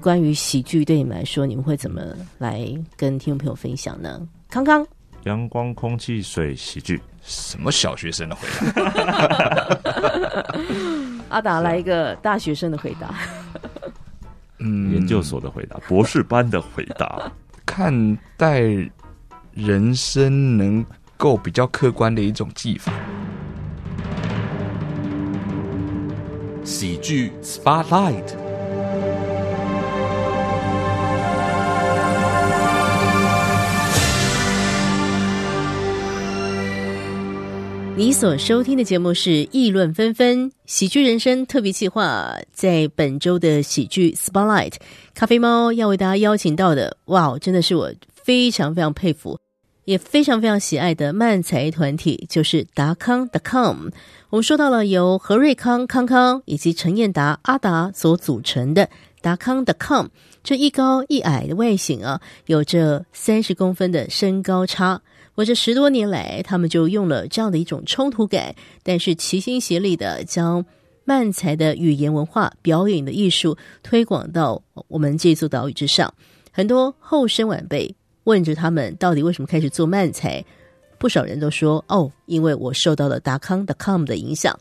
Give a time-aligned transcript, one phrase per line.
[0.00, 2.02] 关于喜剧对你们来说，你们会怎么
[2.38, 4.20] 来跟听众朋友分享呢？
[4.48, 4.84] 康康，
[5.24, 7.00] 阳光、空气、水，喜剧。
[7.22, 9.78] 什么小学生的回答？
[11.28, 13.14] 阿达来一个大学生的回答。
[14.58, 17.30] 嗯，研究所的回答，博士班的回答。
[17.64, 18.60] 看待
[19.52, 20.84] 人生能
[21.16, 22.92] 够比较客观的一种技法。
[26.64, 28.41] 喜剧 Spotlight。
[38.02, 44.72] 你所收听的节目是《议论纷纷》喜剧人生特别企划，在本周的喜剧 Spotlight，
[45.14, 49.38] 咖啡猫要为大家邀请到的，哇，真的是我非常非常佩服，
[49.84, 53.90] 也非常非常喜爱的漫才团体，就是达康 .com。
[54.30, 58.90] 我们说到了由何瑞康康康以及陈彦达阿达所组成的
[59.20, 60.08] 达康 .com，
[60.42, 65.00] 这一高一矮的外形啊，有着三十公分的身高差。
[65.34, 70.64] 我这十多年来，他们就用了这样的一种冲突感，但是齐心协力的将
[71.04, 76.12] 漫才的语言文化、表演的艺术推广到我们这座岛屿之上。
[76.50, 80.44] 很多后生晚辈问着他们到底为什么开始做漫才，
[80.98, 84.56] 不少人都说：“哦，因为我受到了达康的 .com 的影响。”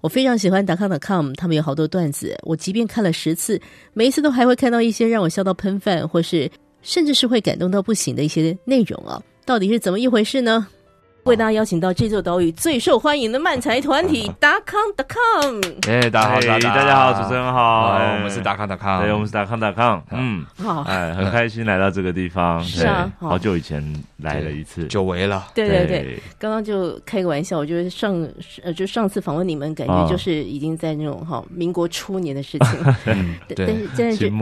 [0.00, 3.60] 我非常喜欢达康的 .com，他们有好多段子，我即便看了十次，
[3.92, 9.22] 每一次都还会看到一些让我笑到喷饭，或是甚至是会感动到不行的一些内容啊。
[9.44, 10.68] 到底是怎么一回事呢？
[11.24, 15.20] 为大家邀请到这座岛屿最受欢迎的漫才团体达康达康。
[15.86, 23.38] 哎，大家好，大家好，主持人好，我们是达康达康，对，我们是达康达康，嗯，好，哎，很开心来到这个地方，是啊，好。
[23.38, 23.82] 久以前
[24.18, 28.12] 来了一次，久违了，对对对，刚刚就开个玩笑，我觉得上
[28.64, 32.96] 呃，就上次访问你们，感觉就是已经在那种哈民国初年的事情，
[33.54, 34.32] 但是但是这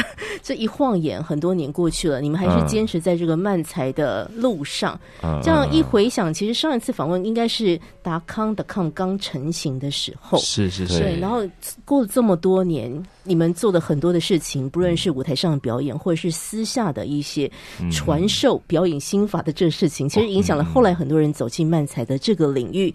[0.42, 4.98] 这一晃眼很多年过去了，你们还是坚持在这个漫才的路上，
[5.42, 6.29] 这样一回想。
[6.32, 10.98] 其实上一次访问应该是达康的康刚成型的时候，是是是。
[10.98, 11.42] 对，然后
[11.84, 12.90] 过了这么多年。
[13.30, 17.48] 你们做的很多的事情，不论是舞台上的表演，或者是私下的一些
[17.92, 22.92] 传授表演心法的这个事情，其实影响了后来很多人走进漫才的这个领域。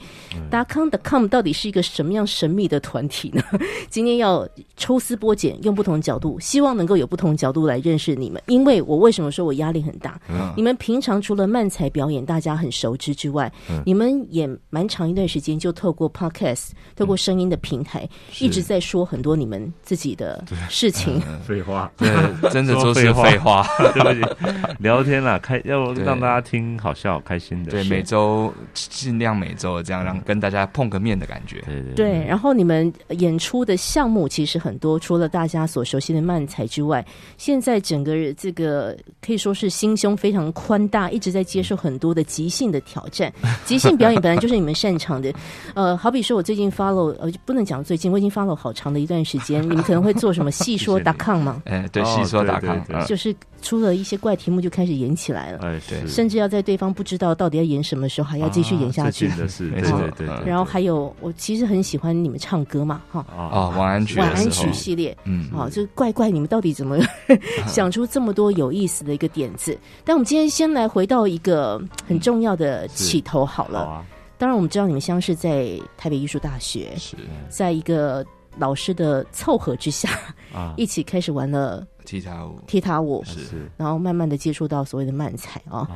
[0.50, 3.42] 达康的 com 到底是一个什么样神秘的团体呢？
[3.90, 4.46] 今天要
[4.76, 8.42] 抽丝剥茧，用不同角度，希望能够有不同角度来认识你们。
[8.48, 10.20] 因为我为什么说我压力很大？
[10.58, 13.50] 你们平常除了漫才表演大家很熟知之外，
[13.86, 18.06] 你们也蛮长一段时间就透过 podcast，透过声音的平台，
[18.42, 20.14] 一直在说很多你们自己。
[20.16, 20.25] 的
[20.70, 22.10] 事情，废话，对，
[22.52, 24.48] 真的都是废话， 对不起，
[24.80, 32.26] 聊天啦，开要让大家听好笑、开心的，对，每周尽量每周这样让跟大家碰个面的感觉，对对对。
[32.26, 37.06] 然后你们演出的项目其实很多，除了大家所熟悉的漫才之外，
[37.38, 43.34] 现在整个这个可以说是心胸非常宽大，一直在接受很多的即兴的挑战。
[43.66, 45.34] 即兴表演本来就是你们擅长的，
[45.74, 50.05] 呃，好比说我最近 follow，呃，不能讲最近，我已经 follow 好长的一段时间，你们可能。
[50.06, 51.62] 会做什么 细说达康吗？
[51.66, 55.60] 哎，对，细说达康，就是出了一些怪题目就开始演起来了。
[55.64, 59.28] 哎，对，甚至要在对方不知道到底要演什么时候，还要继续演下去。
[59.30, 60.28] 的是，对对对。
[60.46, 66.98] 然后还有，我其实很喜欢你们唱歌嘛，哈啊，晚安曲，晚安曲系列，嗯，啊，就怪怪，你们到底怎么
[67.68, 69.78] 想出这么多有意思的一个点子？
[70.04, 74.06] 但我们今天先来回到一个很重要的起头好了。
[74.38, 77.16] 当然，我们知道你们相识在台北艺术大学，是
[77.50, 78.24] 在一个。
[78.58, 80.10] 老师的凑合之下，
[80.54, 85.90] 啊，一起开始玩了踢踏舞，踢踏舞是，然后慢慢的接触到所谓的慢才啊，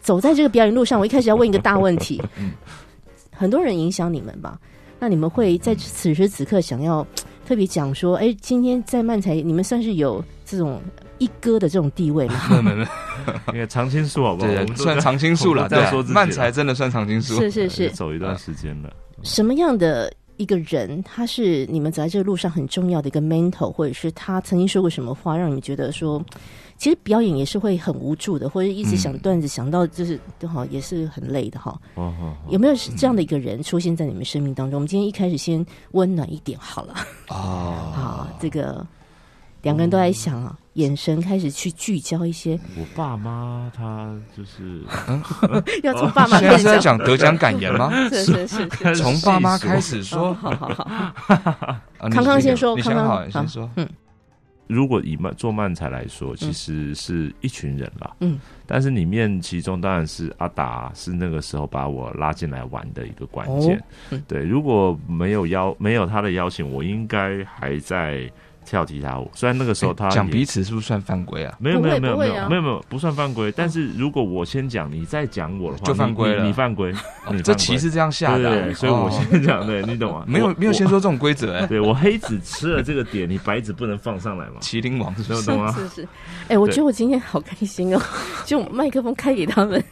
[0.00, 2.22] 走在这个表演路上，我一开始要问一个大问题，
[3.32, 4.58] 很多人影响你们吧？
[4.98, 7.06] 那你们会在此时此刻想要
[7.46, 10.80] 特别讲说，哎，今天在慢才，你们算是有这种
[11.18, 12.48] 一哥的这种地位吗？
[12.50, 12.86] 没有没有，
[13.48, 14.48] 那个常青树好不好？
[14.48, 15.68] 对，算常青树了。
[15.68, 18.92] 再说慢才真的算常青树，是是是，走一段时间了。
[19.22, 20.10] 什么样的？
[20.36, 26.22] 一个人，他是你们走在这个路上很重要的一个 mentor，或者是他曾经说过什么话，让你们觉得说，
[26.76, 31.80] 其实表演也是会很无助的，或者一直想段子想到就是好也是很累的哈。
[32.48, 34.78] 有没有这样的一个人出现在你们生命当中？
[34.78, 36.94] 我们今天一开始先温暖一点好了。
[37.28, 38.86] 哦， 好，这个。
[39.62, 42.58] 两个人都在想啊，眼神开始去聚焦一些。
[42.76, 44.82] 我爸妈他就是
[45.82, 47.92] 要从爸妈现在是在讲得奖感言吗？
[48.10, 50.34] 是是是， 从爸妈开始说。
[50.34, 51.80] 好好好，
[52.10, 53.70] 康康先说，康康先说。
[53.76, 53.88] 嗯，
[54.66, 58.10] 如果以漫做漫才来说，其实是一群人啦。
[58.20, 63.80] 嗯，但是里面其中当然是阿达是那个时候把我拉进来玩的一个关键。
[64.26, 68.28] 对，如果没有邀没有他的邀请，我应该还在。
[68.64, 69.30] 跳吉他舞。
[69.34, 71.54] 虽然那个时候他也讲彼此是不是算犯规啊？
[71.58, 76.36] 没有没有没有没有没有没有不算犯规，但是如果我先讲，你再讲我的话，就犯规了。
[76.36, 76.92] 你你 你犯规，
[77.30, 80.24] 你这棋是这样下的所以我哦先讲，对你懂吗？
[80.26, 84.54] 没有没有先说这种规则哎，，对我黑子吃了这个点，你白子不能放上来嘛？
[84.60, 85.50] 麒麟王是不是？
[85.50, 85.72] 没有懂吗？
[85.72, 86.08] 是是，
[86.48, 88.00] 哎、我觉得我今天好开心哦，
[88.44, 89.82] 就麦克风开给他们，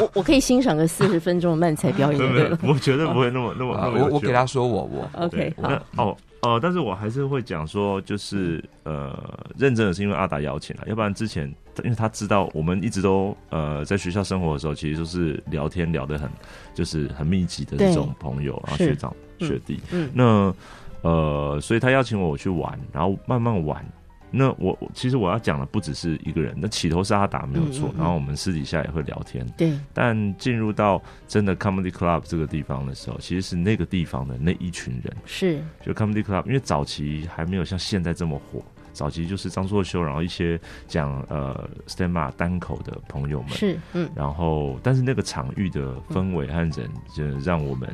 [0.00, 2.20] 我我可以欣赏个四十分钟的慢才表演
[2.62, 5.10] 我绝对不会那么那么我我给他说我我。
[5.24, 6.16] OK，对，好。
[6.16, 9.12] 那，哦哦，但是我还是会讲说，就是呃，
[9.56, 11.46] 认真的是因为阿达邀请了，要不然之前
[11.84, 16.30] 因为他知道我们一直都呃在学校生活的时候，其实都是聊天聊得很
[16.74, 20.54] 就是很密集的那种朋友，然后学长嗯学弟，嗯那
[21.02, 23.84] 呃，所以他邀请我我去玩，然后慢慢玩。
[24.30, 27.98] 那我我其实我要讲的不只是一个人，那起头是阿达没有错，嗯嗯嗯。
[27.98, 38.62] 然后我们私底下也会聊天，对，但进入到真的 comedy club 这个地方的时候，其实是那个地方的那一群人，是，就 comedy club，因为早期还没有像现在这么火，
[38.92, 47.88] 早期就是张作修，然后一些讲呃 stand up 单口的朋友们，是，嗯，然后但是那个场域的氛围和人，就让我们。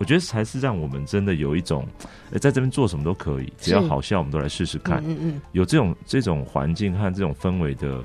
[0.00, 1.86] 我觉得才是让我们真的有一种，
[2.32, 4.98] 呃，在这边做什么都可以，只要好笑，我们都来试试看。
[5.06, 8.02] 嗯嗯有这种这种环境和这种氛围的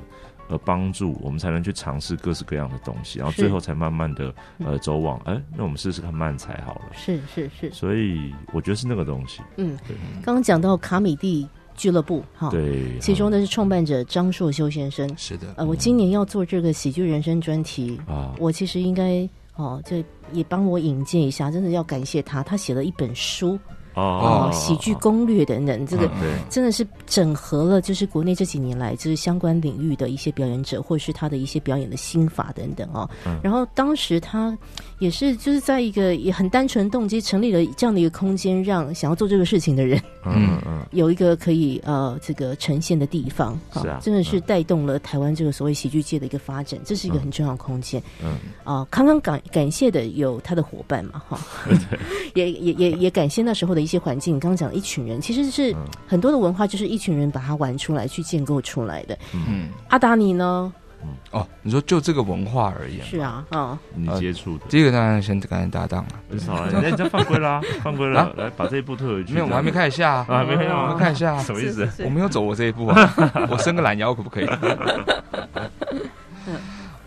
[0.50, 6.82] 呃帮助，我们才能去尝试各式各样的东西，然后最后才慢慢的呃走往，哎、那我们试试看慢才好了。
[6.94, 15.10] 是是是，所以我觉得是那个东西，嗯对，刚刚讲到卡米蒂俱乐部哈，，对，其中的是创办者张硕修先生。
[15.18, 19.98] 是的，呃，我今年要做这个喜剧人生专题，啊，我其实应该哦，就
[20.32, 23.58] 也帮我引荐一下，真的要感谢他，他写了一本书
[23.94, 26.10] 哦哦，喜剧攻略等等，这个
[26.50, 33.10] 真的是整合了，就是国内这几年来就是相关领域的一些表演者，或者是他的一些表演的心法等等哦。
[33.26, 34.58] 嗯然后当时他
[35.00, 43.60] 也是就是在一个也很单纯动机成立了这样的一个空间，让想要做这个事情的人嗯嗯有一个可以呃这个呈现的地方。
[43.74, 48.02] 是啊真的是带动了台湾这个所谓喜剧界的一个发展，这是一个很重要的空间。
[48.24, 51.40] 嗯啊，刚刚感感谢的有他的伙伴嘛，哈，
[52.34, 54.40] 也也也也感谢那时候的一些环境。
[54.40, 59.18] 刚刚讲的一群人，其实是嗯很多的文化，就是一群人把它玩出来，去建构出来的。
[59.34, 60.74] 嗯，阿达尼呢？
[61.32, 69.34] 哦，你说就这个文化而言，是啊，嗯，你接触的第一个当然先感谢搭档了，很少了，人家犯规啦，犯规了，来把这一步退回去。
[69.34, 71.88] 没有，我还没开始下啊，没看到我吗们看一下，什么意思？
[72.04, 73.14] 我没有走我这一步啊，
[73.50, 74.50] 我伸个懒腰可不可以？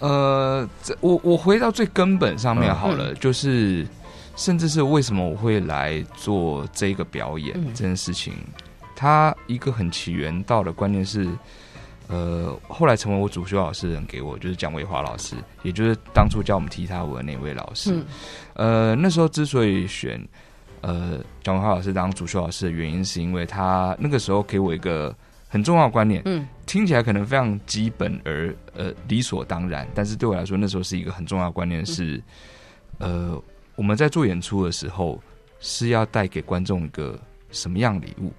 [0.01, 3.85] 呃，这我我回到最根本上面好了，就是
[4.37, 7.67] 甚至是为什么我会来做这个表演、嗯。
[7.75, 8.33] 这件事情，
[8.95, 11.29] 它一个很起源到的观念是，
[12.09, 17.93] 呃，后来成为我主修老师的人给我就是蒋伟华老师，也就是当初教我们踢踏舞的那位老师。
[17.95, 18.05] 嗯
[18.55, 20.21] 呃，那时候之所以选
[20.81, 25.15] 呃蒋文华老师当主修老师的原因，是因为他那个时候给我一个
[25.49, 32.23] 很重要的观念，嗯听起来可能非常基本而呃理所当然，但是对我来说，那时候是一个很重要的观念是，
[32.99, 33.41] 呃，
[33.77, 35.21] 我们在做演出的时候
[35.61, 37.19] 是要带给观众一个
[37.51, 38.33] 什么样的礼物？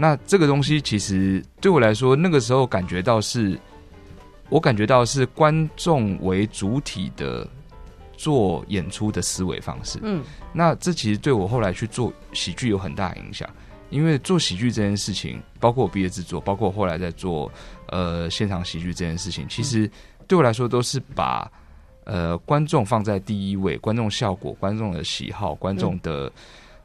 [0.00, 3.60] 那这个东西其实对我来说，那个时候感觉到是，
[4.48, 7.46] 我感觉到是观众为主体的
[8.16, 9.98] 做演出的思维方式。
[10.02, 10.24] 嗯。
[10.54, 13.46] 那这其实对我后来去做喜剧有很大影响，
[13.90, 17.52] 因为做喜剧这件事情，包括我毕业制作，包括我后来在做
[17.88, 19.88] 呃现场喜剧这件事情，其实
[20.26, 21.46] 对我来说都是把
[22.04, 26.32] 呃观众放在第一位，观众效果、观众的喜好、观众的、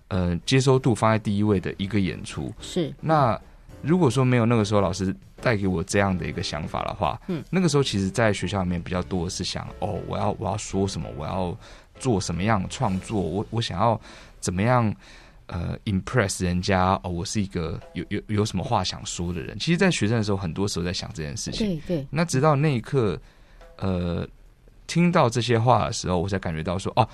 [0.08, 2.54] 呃接收度放在第一位的一个演出。
[2.60, 3.40] 是那
[3.82, 11.56] 如果说没有那个时候老师带给我这样的一个想法的话，嗯，那个时候其实在学校里面比较多的是想，哦，我要我要说什么，我要
[12.00, 14.00] 做什么样的创作，我我想要
[14.40, 14.92] 怎么样
[15.46, 19.56] 呃 impress 人家，哦，我是一个有有有什么话想说的人。
[19.60, 21.80] 其实，在学生的时候，很多时候在想这件事情。
[21.86, 23.20] 对对，那直到那一刻，
[23.78, 24.28] 呃，
[24.88, 27.08] 听到这些话的时候，我才感觉到说，哦，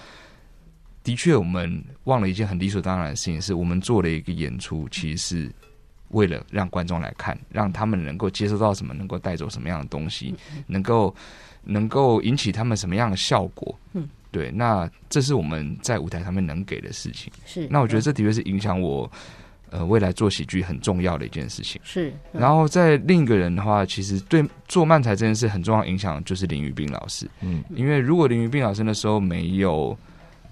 [1.03, 5.51] 的确，我们忘了一件很理所当然的事情，是我们做了一个演出，其实是
[6.09, 10.35] 为了让观众来看，让他们能够接收到什么，能够带走什么样的东西，
[10.67, 11.13] 能够
[11.63, 13.77] 能够引起他们什么样的效果。
[13.93, 17.31] 嗯，对，那这是我们在舞台上面能给的事情。
[17.45, 17.67] 是。
[17.69, 19.09] 那我觉得这的确是影响我。
[19.73, 21.79] 呃，未来做喜剧很重要的一件事情。
[21.81, 29.97] 是，嗯然后在另一个人的话，其实对做漫才这件事很重要影响就是林宇斌老师，嗯因为如果林宇斌老师那时候没有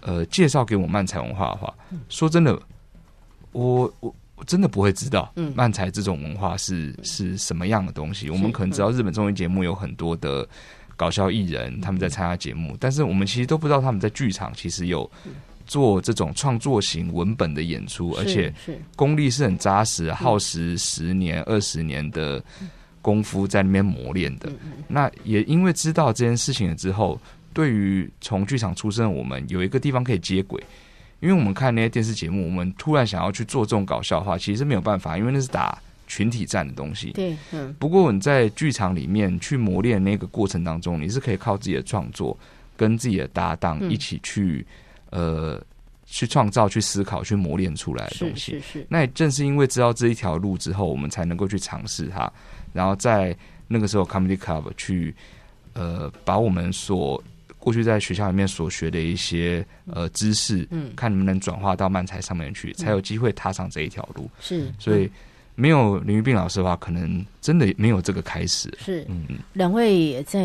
[0.02, 1.74] 呃介绍给我漫才文化的话，
[2.10, 2.60] 说真的，
[3.52, 5.54] 我我我真的不会知道嗯。
[5.56, 8.30] 漫才这种文化是是什么样的东西。
[8.30, 10.48] 我们可能知道日本综艺节目有很多的
[10.96, 15.10] 搞笑艺人他们在参加节目，但是我们其实都不知道他们在剧场其实有
[15.66, 18.54] 做这种创作型文本的演出，而且
[18.96, 22.44] 功力是很扎实，耗时十年、二十年的
[23.02, 24.50] 功夫在那边磨练的。
[24.88, 27.20] 那也因为知道这件事情了之后，
[27.54, 30.62] 对于从剧场出身的我们，有一个地方可以接轨。
[31.20, 35.78] 因为我们看那些电视节目，我们突然想要去做这种搞笑的话，其实是没有办法，因为那是打
[36.08, 37.12] 群体战的东西。
[37.12, 42.38] 对，嗯不过你在剧场里面去磨练那个过程当中，你是可以靠自己的创作
[42.78, 44.66] 跟自己的搭档嗯一起去、
[45.10, 45.62] 呃
[46.06, 48.54] 去创造、去思考、去磨练出来的东西。
[48.54, 52.32] 是是，那也正是因为知道这一条路之后，我们才能够去尝试它，
[52.74, 53.36] 然后在
[53.68, 55.14] 那个时候 Comedy Club 去
[55.74, 57.22] 呃把我们所
[57.60, 60.92] 过去在学校里面所学的一些呃知识，嗯。
[60.96, 64.30] 看能不能转化到漫才上面去，才有机会踏上这一条路。
[64.40, 65.10] 是，所以
[65.56, 68.74] 没有林玉斌老师的话，可能真的没有这个开始。
[68.80, 69.06] 是。
[69.10, 70.40] 嗯两位在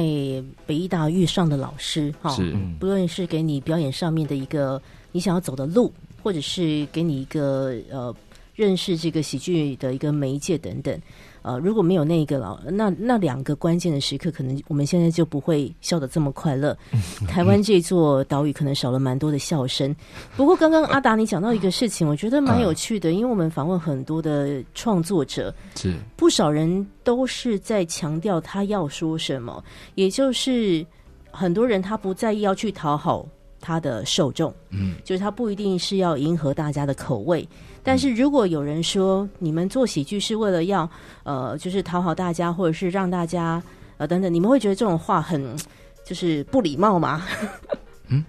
[0.66, 2.50] 北医大遇上的老师哈，是。
[2.52, 2.76] 嗯。
[2.80, 5.92] 不论是给你表演上面的一个你想要走的路，
[6.22, 8.14] 或者是给你一个呃
[8.56, 11.00] 认识这个喜剧的一个媒介等等。
[11.44, 16.74] 呃，如果没有那个老那那两个关键的时刻，可能我们现在就不会笑得这么快乐。
[17.28, 19.94] 台湾这座岛屿可能少了蛮多的笑声。
[20.36, 29.62] 不过刚刚阿达你讲到一个事情，我觉得蛮有趣的，因为我们访问很多的创作者，是不少人都是在强调他要说什么，
[29.96, 30.84] 也就是
[31.30, 33.28] 很多人他不在意要去讨好
[33.64, 37.48] 他的受众，嗯，就是他不一定是要迎合大家的口味。
[37.82, 40.88] 但是如果有人说你们做喜剧是为了要
[41.22, 43.62] 呃，就是讨好大家，或者是让大家
[43.96, 45.56] 呃等等，你们会觉得这种话很
[46.04, 47.26] 就是不礼貌吗？
[48.08, 48.22] 嗯，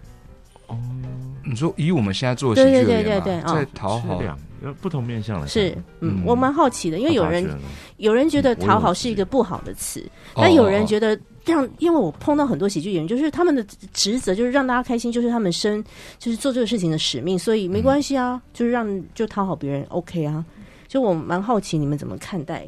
[0.68, 0.78] 哦。
[1.48, 6.24] 你说以我们现在做喜剧对对对对对在讨好是两个不同面向来是，嗯，嗯。
[6.26, 7.48] 我蛮好奇的，因为有人
[7.98, 10.00] 有人觉得讨好是一个不好的词，
[10.34, 10.42] 哦。
[10.42, 15.84] 但有人觉得让，因为我碰到很多喜剧演员，就是他们的职责就是让大家开心，就是他们生
[16.18, 20.44] 就是做这个事情的使命，所以没关系啊，就是让就讨好别人 OK 啊。
[20.88, 22.66] 就我蛮好奇你们怎么看待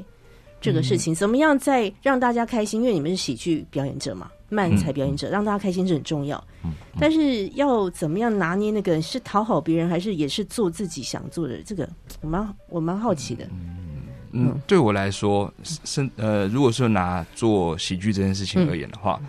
[0.60, 2.82] 这个事情，怎么样在让大家开心？
[2.82, 6.44] 因为你们是喜剧表演者嘛，漫才表演者，让大家开心是很重要。
[6.64, 11.62] 嗯但是要怎么样拿捏那个是讨好别人，还是也是做自己想做的？
[11.64, 11.88] 这个
[12.22, 13.48] 我蛮我蛮好奇的。
[14.32, 19.20] 嗯，对我来说，是呃，如果说拿做喜剧这件事情而言的话，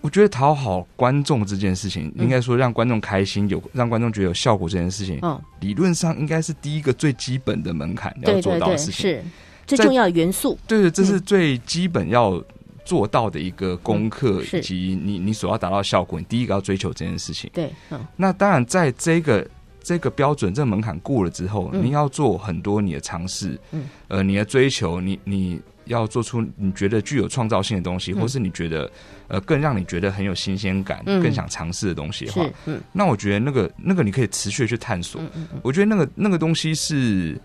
[0.00, 2.24] 我觉得讨好观众这件事情，嗯。
[2.24, 9.10] 应该说让观众开心，有让观众觉得有效果这件事情，嗯，理论上应该是第一个最基本的门槛要做到的事情。
[9.10, 9.24] 是。
[9.66, 10.58] 最重要的元素。
[10.66, 11.22] 对对，这是嗯。
[11.22, 12.42] 最基本要
[12.84, 14.58] 做到的一个功课，是。
[14.58, 17.50] 以及你你所要达到效果，你第一个要追求这件事情。
[17.54, 17.98] 对，嗯。
[18.16, 19.48] 那当然，在这个
[19.84, 28.90] 这个标准、这个门槛过了之后，嗯你要做很多你的尝试，嗯，呃，你的追求，你你要做出你觉得具有创造性的东西，嗯或是你觉得
[29.28, 35.20] 呃更让你觉得很有新鲜感、嗯更想尝试的东西的话，，嗯那我觉得那个那个你可以持续去探索。
[35.20, 37.38] 嗯嗯嗯，我觉得那个那个东西是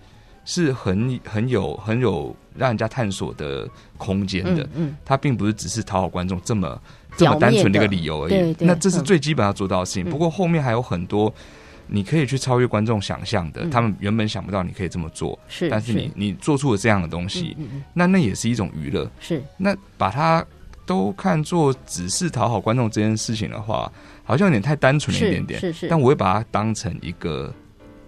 [0.45, 4.63] 是很很有很有让人家探索的空间的。
[4.63, 6.81] 嗯嗯，它并不是只是讨好观众这么
[7.17, 8.29] 这么单纯的一个理由而已。
[8.29, 10.07] 对对那这是嗯最基本要做到的事情。
[10.07, 11.33] 嗯不过后面还有很多
[11.91, 19.09] 你可以去超越观众想象的，嗯他们原本想不到你可以这么做，是，但是你你做出了这样的东西，嗯嗯那那也是一种娱乐。
[19.19, 20.45] 是那把它
[20.85, 23.91] 都看作只是讨好观众这件事情的话，
[24.23, 25.59] 好像有点太单纯了一点点。
[25.59, 27.53] 是是，但我会把它当成一个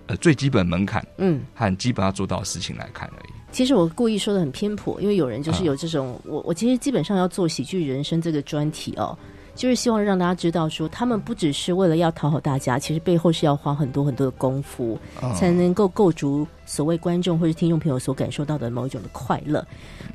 [0.07, 3.33] 呃最基本门槛嗯，和基本要做到的事情来看而已。
[3.51, 9.17] 其实我故意说的很偏颇，因为有人就是啊有这种，我我其实基本上要做喜剧人生这个专题哦，
[9.61, 19.63] 就是希望让大家知道说，他们不只是为了要讨好大家，其实背后是要花很多很多的功夫，嗯才能够构筑所谓观众或者听众朋友所感受到的某一种的快乐。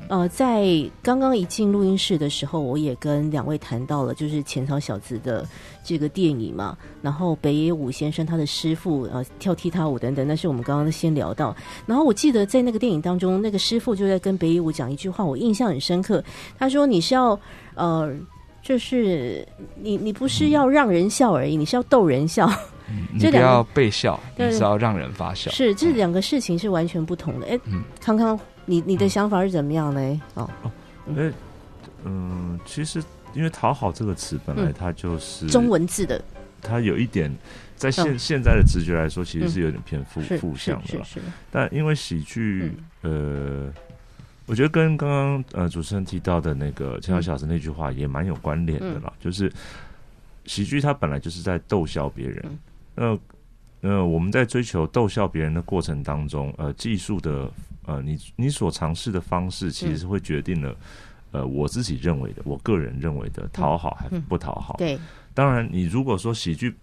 [0.09, 0.67] 呃，在
[1.01, 5.47] 刚刚一进录音室的时候，我也跟两位谈到了，就是《浅草小子》的
[5.81, 11.55] 这个电影嘛，然后北野武先生他的师傅呃跳踢踏舞等等，那是我们刚刚先聊到。
[11.85, 16.21] 然后我记得在那个电影当中，那个师傅就在跟北野武讲一句话，我印象很深刻。
[16.59, 17.39] 他说：“你是要
[17.75, 18.13] 呃。”
[18.67, 19.47] 就是
[19.81, 22.45] 你，你不是要让人笑而已，你是要逗人笑。
[23.13, 25.49] 你不这两个要被笑，你是要让人发笑。
[25.51, 27.47] 是，这两个事情是完全不同的。
[27.47, 27.81] 哎、嗯。
[28.01, 30.21] 康康，你你的想法是怎么样呢？
[30.33, 30.49] 哦，
[31.07, 31.31] 因为
[32.03, 33.01] 嗯，其实
[33.33, 34.73] 因为讨好这个词本来嗯。
[34.77, 36.21] 它就是中文字的，
[36.61, 37.33] 它有一点
[37.77, 38.19] 在现、嗯。
[38.19, 43.71] 现在的直觉来说，其实是有点偏负是负向的是，但因为喜剧，呃，
[44.47, 49.51] 我觉得跟刚刚呃主持人提到的那个陈小小子那句话也蛮有关联的啦，就是
[50.45, 52.45] 喜剧它本来就是在逗笑别人
[52.95, 53.19] 嗯，
[53.81, 57.51] 那呃我们在追求逗笑别人的过程当中，呃技术的
[57.85, 60.75] 呃你你所尝试的方式，其实是会决定了。
[61.31, 64.75] 呃，我自己认为的，我个人认为的讨好还嗯不讨好。
[64.77, 64.97] 对，
[65.33, 66.73] 当然，你如果说喜剧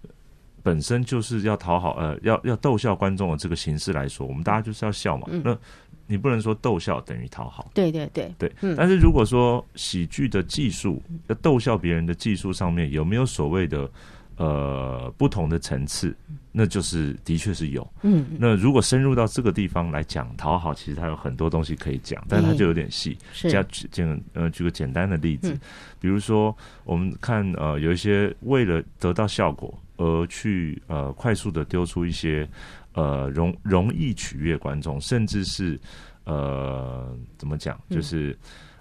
[0.62, 5.26] 本身就是要讨好呃，要要逗笑观众的这个形式来说，我们大家就是要笑嘛。
[5.30, 5.58] 嗯那
[6.06, 8.52] 你不能说逗笑等于讨好，对对对，对。
[8.60, 13.90] 嗯但是如果说喜剧的技术要逗笑别人的技术上面有没有所谓的
[14.36, 16.14] 呃不同的层次，
[16.50, 17.88] 那就是的确是有。
[18.02, 23.16] 嗯，那如果深入到这个地方来讲讨好，其实它有很多东西可以讲，但是它就有点细。
[23.32, 25.60] 是加举简呃举个简单的例子，嗯
[26.00, 32.46] 比如说我们看呃有一些为了得到效果而去呃快速的丢出一些
[32.94, 35.78] 呃容容易取悦观众，甚至是
[36.24, 38.36] 呃怎么讲，嗯就是、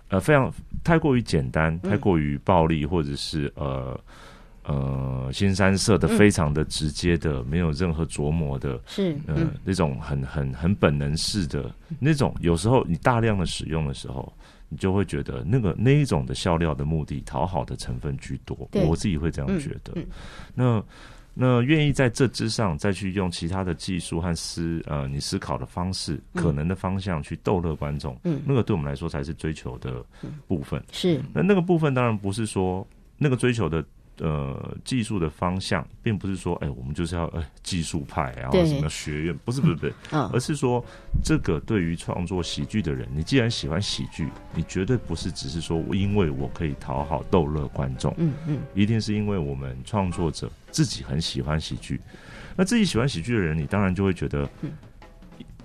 [0.07, 0.51] 呃非常
[0.83, 3.99] 太过于简单、太过于暴力，或者是呃。
[4.65, 14.31] 呃，新三色的嗯非常的直接的，没有任何琢磨的，是呃，嗯那种很很很本能式的那种，有时候你大量的使用的时候，
[14.69, 18.55] 你就会觉得那个那一种的笑料的目的，讨好的成分居多。
[18.71, 20.01] 我自己会这样觉得。
[20.55, 20.81] 那
[21.33, 28.41] 那愿意在这之上再去用其他的技术和思呃你思考的方式，可能的方向去逗乐观众，嗯。
[28.45, 30.03] 那个对我们来说才是追求的
[30.47, 30.83] 部分。
[30.91, 31.19] 是。
[31.33, 32.87] 那那个部分当然不是说
[33.17, 33.83] 那个追求的
[34.19, 38.65] 呃技术的方向，并不是说哎、我们就是要哎、技术派，然后对。
[38.65, 40.83] 什么学院，不是不是不是，啊而是说
[41.23, 48.59] 这个对于创作喜剧的人，你既然喜欢喜剧，你绝对不是只是说因为我可以讨好逗乐观众，嗯嗯。
[48.73, 51.99] 一定是因为我们创作者自己很喜欢喜剧。
[52.55, 54.71] 那自己喜欢喜剧的人，你当然就会觉得，嗯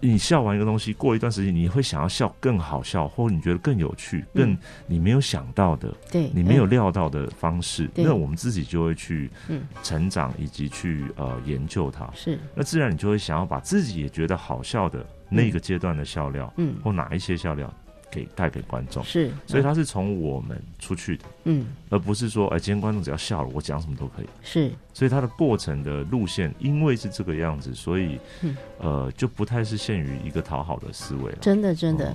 [0.00, 12.08] 你笑完一个东西，过一段时间你会想要笑更好笑，或者你觉得更有趣、更你没有想到的、对，你没有嗯料到的方式，那我们自己就会去嗯成长以及去呃研究它。
[12.14, 12.38] 是。
[12.54, 16.74] 那自然你就会想要把自己也觉得好笑的那个阶段的笑料，嗯。
[16.82, 17.72] 或哪一些笑料
[18.10, 19.02] 给带给观众。
[19.04, 24.26] 是，所以它是从我们出去的，嗯而不是说，哎，今天观众只要笑了，我讲什么都可以。
[24.42, 31.38] 是所以它的过程的路线，因为是这个样子，所以嗯呃，就不太是限于一个讨好的思维了。
[31.40, 32.12] 真的真的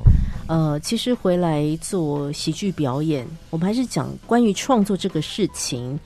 [0.47, 5.99] 哦，呃，其实回来做喜剧表演，我们还是讲关于创作这个事情。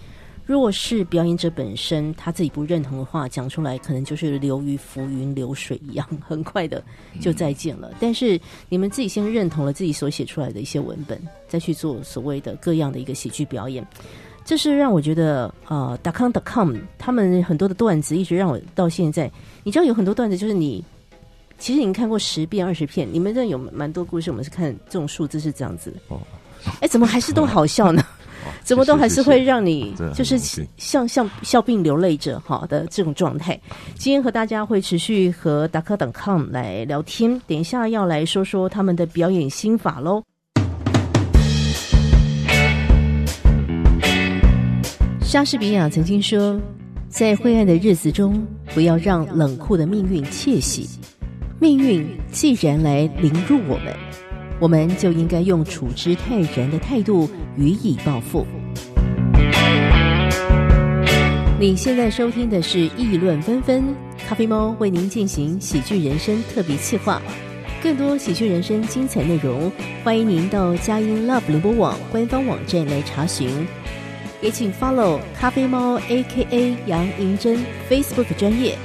[0.47, 6.81] 如果是表演者本身他自己不认同的话，讲出来可能就是流于浮云流水一样，很快的
[7.19, 7.93] 就再见了。
[7.99, 13.85] 但是你们自己先认同了自己所写出来的一些文本，再去做所谓的各样的一个喜剧表演，
[14.45, 19.29] 这是让我觉得呃，达康达 com 他们很多的段子一直让我到现在，
[19.65, 20.83] 你知道有很多段子就是你。
[21.59, 25.91] 其实你看过十遍、二十遍，你们这有蛮多故事，我们是看这种数字是这样子。
[26.07, 26.21] 哦，
[26.81, 28.05] 哎，怎么还是都好笑呢？
[28.47, 30.37] 哦怎么都还是会让你就是
[30.77, 33.59] 像像笑并流泪着哈的这种状态。
[33.95, 40.23] 今天和大家会持续和达克 .com 来聊天，等一下要来说说他们的表演心法喽。
[45.21, 46.57] 莎士比亚曾经说，
[47.09, 50.87] 在灰暗的日子中，不要让冷酷的命运窃喜。
[51.59, 53.93] 命运既然来凌辱我们，
[54.59, 58.45] 我们就应该用处之泰然的态度予以报复。
[61.59, 63.83] 你现在收听的是《议论纷纷》，
[64.27, 67.21] 咖啡猫为您进行喜剧人生特别企划。
[67.81, 69.71] 更多喜剧人生精彩内容，
[70.03, 73.49] 欢迎您到佳音 Love 联播网官方网站来查询。
[74.39, 77.57] 也请 follow 咖啡猫 A.K.A 杨银珍
[77.89, 78.77] Facebook 专业，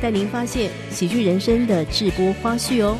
[0.00, 2.96] 带您发现喜剧人生的直播花絮哦。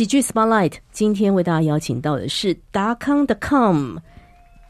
[0.00, 3.98] 喜剧 Spotlight 今天为大家邀请到的是达康 .com，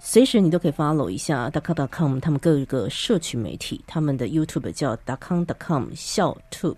[0.01, 6.75] 随时你都可以 follow 一下达康 .com 他们各个社群媒体，他们的 YouTube 叫达康 .com 笑 Tube。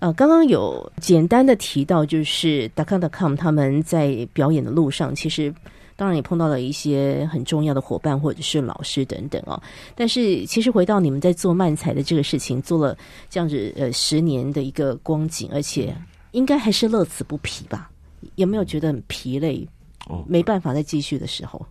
[0.00, 5.54] 呃，刚刚有简单的提到，就是达康 .com 他们在表演的路上，其实
[5.94, 9.62] 当然也碰到了一些很重要的伙伴或者是老师等等哦。
[9.94, 12.98] 但是其实回到你们在做漫才的这个事情，做了
[13.30, 15.94] 这样子呃十年的一个光景，而且
[16.34, 17.90] 应该还是乐此不疲吧？
[18.34, 19.66] 有没有觉得很疲累，
[20.08, 21.64] 哦，没办法再继续的时候？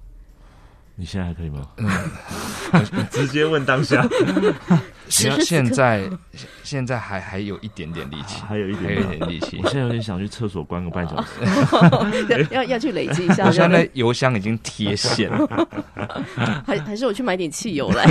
[0.96, 1.68] 你现在还可以吗？
[1.78, 1.90] 嗯
[3.12, 4.08] 直接问当下，
[5.08, 6.10] 此时此刻现在
[6.64, 9.70] 现在还还有一点点力气，还有一点还有一点力气我。
[9.70, 11.30] 现在有点想去厕所关个半小时。
[12.52, 15.68] 要要要去累积一下，我现在这样邮箱已经贴线了，
[16.66, 18.06] 还还是我去买点汽油来。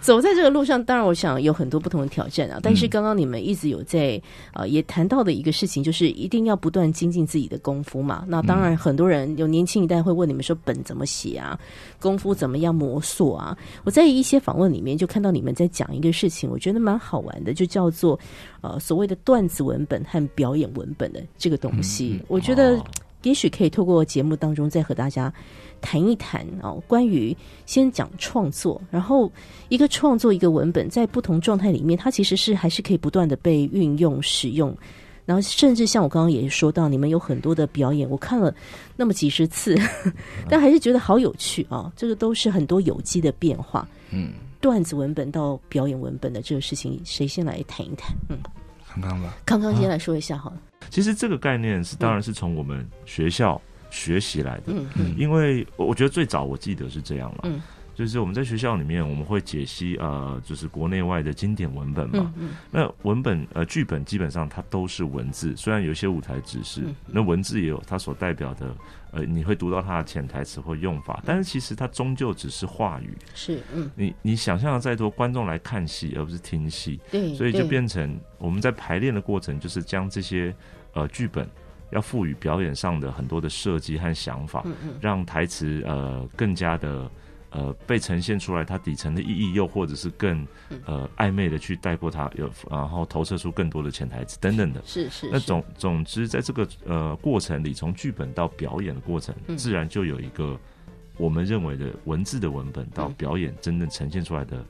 [0.00, 2.58] 走在这个路上，当然我想有很多不同的挑战啊。
[2.60, 4.20] 但是刚刚你们一直有在
[4.54, 8.24] 呃也谈到的一个事情，就是一定要不断精进自己的功夫嘛。
[8.26, 11.58] 那当然，很多人有年轻一代会问你们说本怎么写啊，
[11.98, 13.56] 功夫怎么样磨塑啊。
[13.84, 18.18] 我在一些访问里面就看到你们在讲一个事情，我觉得蛮好玩的，就叫做
[18.60, 22.20] 呃所谓的段子文本和表演文本的这个东西。
[22.28, 22.84] 我觉得哦
[23.22, 25.32] 也许可以透过节目当中再和大家
[25.80, 29.30] 谈一谈哦，关于先讲创作，然后
[29.68, 34.72] 一个创作一个文本在不同状态里面，它其实是还是可以不断的被运用使用。
[35.28, 38.54] 然后，甚至像我刚刚也说到，你们有很多的表演，我看了
[38.96, 39.76] 那么几十次，
[40.48, 41.92] 但还是觉得好有趣啊！
[41.94, 43.86] 这个都是很多有机的变化。
[44.10, 48.16] 嗯，段子文本到表演文本的这个事情，谁先来谈一谈？
[48.30, 48.38] 嗯，
[48.88, 50.56] 康康吧，康康先来说一下好了。
[50.88, 53.60] 其实这个概念是，当然是从我们学校
[53.90, 54.72] 学习来的。
[54.72, 57.60] 嗯嗯因为我觉得最早我记得是这样了，嗯
[57.98, 62.32] 就是我们在学校里面我们会解析呃，就是国内外的经典文本嘛。
[62.36, 62.50] 嗯嗯。
[62.70, 68.72] 那文本呃剧本基本上它都是文字，虽然有一些舞台指示，嗯那文字也有它所代表的
[69.10, 73.18] 呃，你会读到它的潜台词或用法，但是其实它终究只是话语。
[73.34, 73.90] 是嗯。
[73.96, 80.54] 你你想象的再多，观众来看戏而不是听戏，对，所以就变成我们在排练的过程，就是将这些
[80.92, 81.50] 呃剧本
[81.90, 84.94] 要赋予表演上的很多的设计和想法，嗯嗯。
[85.00, 87.10] 让台词呃更加的
[87.50, 94.82] 呃被呈现出来它底层的意义，又或者是更嗯呃暧昧的去带过它，有然后投射出更多的潜台词等等的。
[94.84, 100.58] 是是是那总总之，在这个呃过程里，从剧本到表演的过程，嗯自然就有一个
[101.16, 104.64] 我们认为的文字的文本到嗯表演真正呈现出来的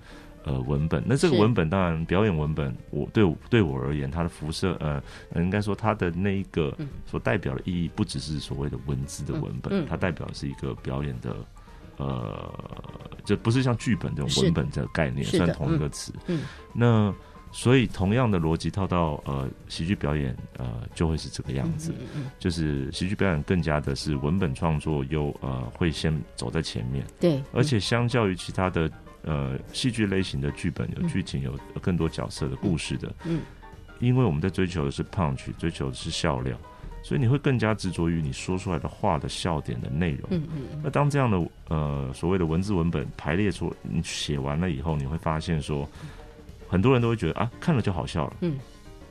[0.44, 1.02] 呃文本。
[1.04, 11.34] 那这个文本当然表演文本，我对我对我而言，它的辐射呃，呃应该说它的那一个嗯所代表的意义，不只是所谓的文字的文本，嗯嗯它代表的是一个表演的。
[11.98, 12.54] 呃，
[13.24, 16.12] 这不是像剧本这种文本这个概念，算同一个词。
[16.26, 17.14] 嗯那
[17.50, 21.92] 所以同样的逻辑套到呃喜剧表演，呃就会是这个样子。
[21.92, 28.90] 嗯嗯嗯就是喜剧表演更加的是文本创作又呃会先走在前面，对，而且相较于其他的
[29.22, 31.08] 呃戏剧类型的剧本，有嗯。
[31.08, 33.40] 剧情有更多角色的故事的，嗯。
[33.98, 36.56] 因为我们在追求的是 punch，追求的是笑料，
[37.02, 40.28] 所以你会更加执着于你说出来的话的笑点的内容。
[40.30, 40.80] 嗯嗯嗯。
[40.82, 45.88] 那当这样的呃所谓的文字文本排列出，你写完了以后，你会发现说，
[46.68, 48.58] 很多人都会觉得啊，看了就好笑了，嗯，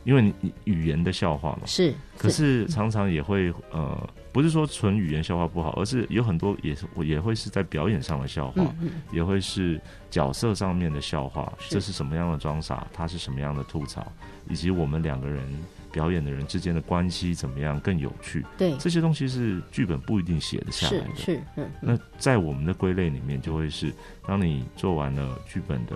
[0.04, 1.62] 因为你你语言的笑话嘛。
[1.66, 8.64] 是，可是常常也会呃，不是说纯语言笑话不好，而是有很多也是也会是在表演上的笑话，
[9.12, 11.74] 也会是角色上面的笑话，是。
[11.74, 14.06] 这是什么样的装傻，他是什么样的吐槽，
[14.50, 15.44] 以及我们两个人
[15.98, 21.16] 表演的人之间的关系怎么样更有趣，对，这些东西是剧本不一定写得下来的。
[21.16, 21.72] 是嗯嗯。
[21.82, 23.92] 那在我们的归类里面，就会是
[24.28, 25.96] 当你做完了剧本的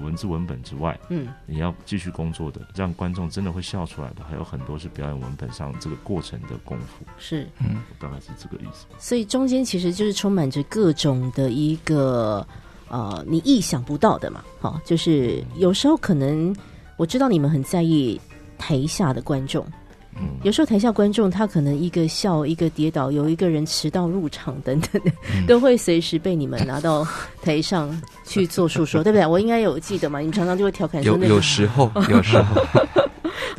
[0.00, 1.28] 文字文本之外，嗯。
[1.44, 7.82] 你要继续工作的，让观众真的会笑出来的，还有很多是表演文本上这个过程的功夫，是，嗯。
[7.98, 8.86] 大概是这个意思。
[8.98, 12.46] 所以中间其实就是充满着各种的一个
[12.88, 16.56] 呃你意想不到的嘛，好，就是有时候可能
[16.96, 18.18] 我知道你们很在意
[18.62, 19.66] 台下的观众。
[20.14, 25.10] 嗯，有时候台下观众他可能一个笑一个跌倒，有一个人迟到入场等等的，
[25.48, 27.04] 都会随时被你们拿到
[27.42, 27.90] 台上
[28.24, 29.26] 去做述说， 对不对？
[29.26, 30.20] 我应该有记得嘛？
[30.20, 32.62] 你们常常就会调侃说有那个有时候， 有时候，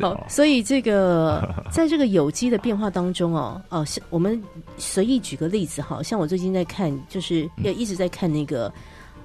[0.00, 4.40] 好，所以这个在这个有机的变化当中哦，哦，是我们
[4.78, 8.72] 随意举个例子哈，像我最近在看，就是要一直在看那个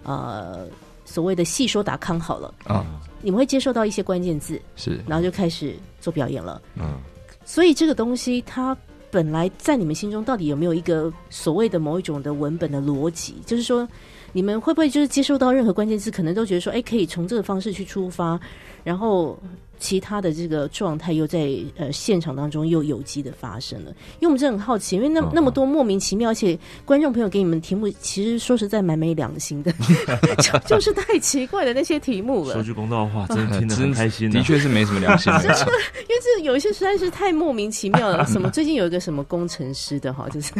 [0.03, 0.65] 呃
[1.09, 2.85] 所谓的细说达康好了，啊，
[3.19, 6.61] 你们会接受到一些关键字，是然后就开始做表演了。
[6.75, 6.99] 嗯，
[7.43, 8.77] 所以这个东西它
[9.09, 13.41] 本来在你们心中到底有没有一个所谓的某一种的文本的逻辑？
[13.43, 13.87] 就是说，
[14.33, 18.39] 你们会不会就是接受到任何关键字，可能都觉得说，哎，可以从这个方式去出发，
[18.83, 19.35] 然后
[19.79, 23.91] 其他的这个状态又在呃现场当中又有机的发生了？
[24.19, 29.71] 因为我们真的很好奇，因为那嗯那么多莫名其妙，而且观众朋友给你们题目，其实说实在蛮没良心的，
[30.41, 32.63] 就就是太奇怪的那些题目了说。
[32.63, 34.31] 句公道话，真的听得真很开心、啊。
[34.33, 35.71] 的确是没什么良心， 没错。
[35.71, 38.25] 因为这有一些实在是太莫名其妙了。
[38.27, 40.53] 什么最近有一个什么工程师的哈，就是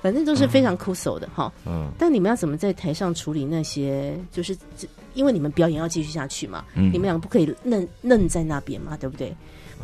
[0.00, 1.52] 反正都是非常枯手的哈。
[1.66, 4.18] 嗯，但你们要怎么在台上处理那些？
[4.30, 7.54] 就是这因为你们表演要继续下去嘛，嗯你们两个不可以
[8.02, 9.34] 愣愣在那边嘛，对不对？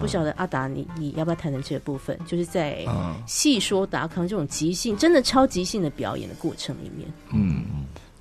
[0.01, 2.17] 不晓得阿达，你你要不要谈谈这个部分？
[2.25, 3.17] 就是在嗯。
[3.27, 7.65] 细说达康这种即兴，真的超即兴的表演的过程里面，嗯，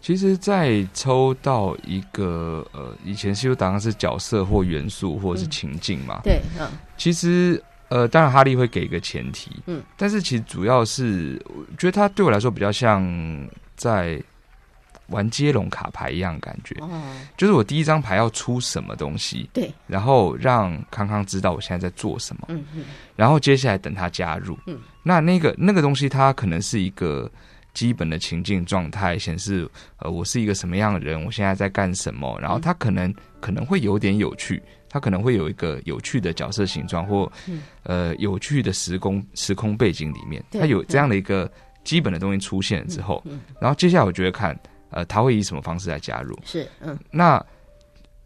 [0.02, 13.06] 其实，在抽到一个呃，以前西游档案是角色或元素或者是情境嘛，对，嗯，其实呃，当然哈利会给一个前提，嗯，但是其实主要是我觉得他对我来说比较像
[13.76, 14.20] 在
[15.08, 16.90] 玩接龙卡牌一样感觉，哦，
[17.38, 27.30] 就是我第一张牌要出什么东西，对，然后让康康知道我现在在做什么，嗯嗯，然后接下来等他加入，嗯，那那个那个东西它可能是一个。
[27.74, 37.32] 基本的情境状态显示，呃，我是一个什么样的人，我现在在干什么，然后它可能可能会有点有趣，它可能会有一个有趣的角色形状或
[37.84, 41.48] 呃有趣的时空时空背景里面，对它有这样的一个
[41.84, 43.24] 基本的东西出现之后，
[43.62, 46.38] 然后接下来我就会看呃他会以什么方式来加入。
[46.46, 47.44] 是嗯那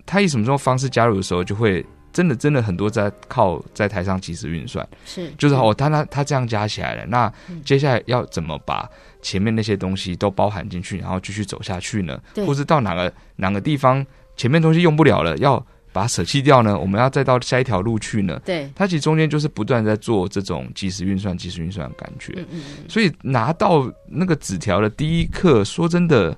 [0.05, 8.89] 他以什么种方式加入的时候，就会真的真的很多在靠在台上即时运算，是就是哦，他他他这样加起来了，那嗯接下来要怎么把
[9.21, 12.19] 前面那些东西都包含进去，然后继续走下去呢？
[12.45, 16.77] 或是到哪个哪个地方前面东西用不了了，要把它舍弃掉呢？
[16.77, 18.41] 我们要再到下一条路去呢？
[18.43, 22.33] 对它其实中间就是不断在做这种即时运算、即时运算的感觉。
[22.37, 26.35] 嗯嗯嗯所以拿到那个纸条的第一刻，说真的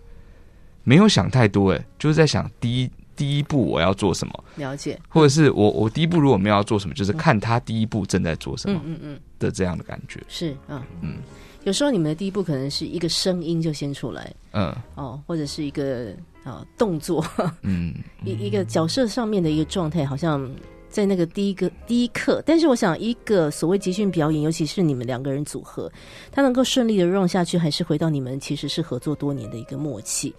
[0.83, 4.99] 没有想太多，哎，就是在想第一第一步我要做什么，了解。
[5.07, 9.19] 或者是我我第一步如果没有要做什么，就是看他第一步正在做什么嗯嗯嗯。
[9.39, 10.19] 的这样的感觉。
[10.27, 10.81] 是嗯。
[11.01, 11.13] 嗯。
[11.13, 11.17] 嗯，
[11.63, 14.75] 有时候你们的第一步可能是一个声音就先出来嗯。
[14.95, 17.25] 哦，或者是一个啊动作，
[17.61, 17.93] 嗯，
[18.25, 20.49] 一一个角色上面的一个状态，好像
[20.93, 22.41] 在那个第一个第一课。
[22.45, 25.91] 但是我想，一个所谓集训表演，尤其是你们两个人组合，
[26.31, 30.33] 它能够顺利的用下去，还是回到你们其实是合作多年的一个默契。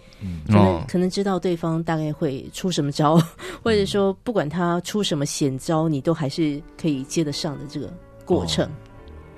[0.47, 3.21] 可能、哦可能知道对方大概会出什么招，
[3.61, 8.69] 或者说不管他出什么险招，你都还是可以接得上的这个过程。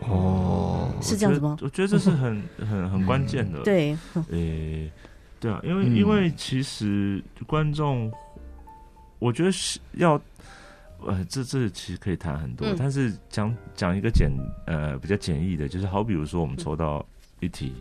[0.01, 1.57] 哦，是这样子吗？
[1.61, 3.97] 我觉得这是很很很关键的。，对，
[4.29, 4.91] 诶、
[5.39, 8.11] 对啊，因为、嗯因为其实观众，
[9.17, 10.21] 我觉得是要。
[11.05, 12.75] 呃，这这其实可以谈很多，嗯。
[12.77, 14.31] 但是讲讲一个简
[14.65, 17.05] 呃比较简易的，就是好比如说我们抽到
[17.39, 17.73] 一题，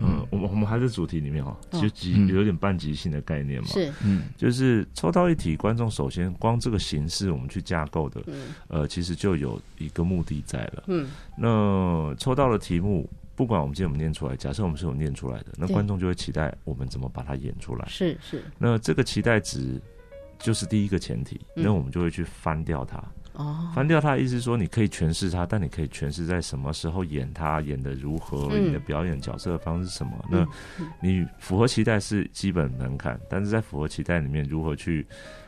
[0.00, 2.28] 嗯，我们我们还是主题里面哦，嗯其实即嗯。
[2.28, 4.24] 有点半即兴的概念嘛，是，嗯。
[4.36, 8.48] 就是抽到一题，观众首先光这个形式我们去架构的，嗯。
[8.68, 10.84] 呃，其实就有一个目的在了。
[10.86, 17.86] 嗯，那抽到了题目，不管我们今天有没有念出来，假设我们是有念出来的，那观众就会期待我们怎么把它演出来。
[17.88, 18.42] 是是。
[18.58, 19.80] 那这个期待值
[20.44, 21.64] 就是第一个前提，嗯。
[21.64, 23.02] 那我们就会去翻掉它。
[23.32, 30.12] 哦，翻掉它的意思是说，你可以诠释它，但你可以诠释在什么时候演它，演的如何，嗯你的表演角色的方式是什么。
[30.30, 35.04] 嗯那你符合期待是基本门槛，但是在符合期待里面，如何去，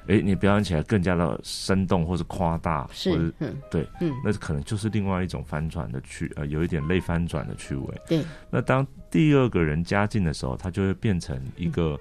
[0.08, 3.56] 诶，你表演起来更加的生动，或是夸大，或是者嗯。
[3.70, 4.12] 对，嗯。
[4.24, 8.00] 那可能就是另外一种翻转的趣，呃，有一点类翻转的趣味。
[8.08, 11.96] 对，那当第二个人加进的时候，它就会变成一个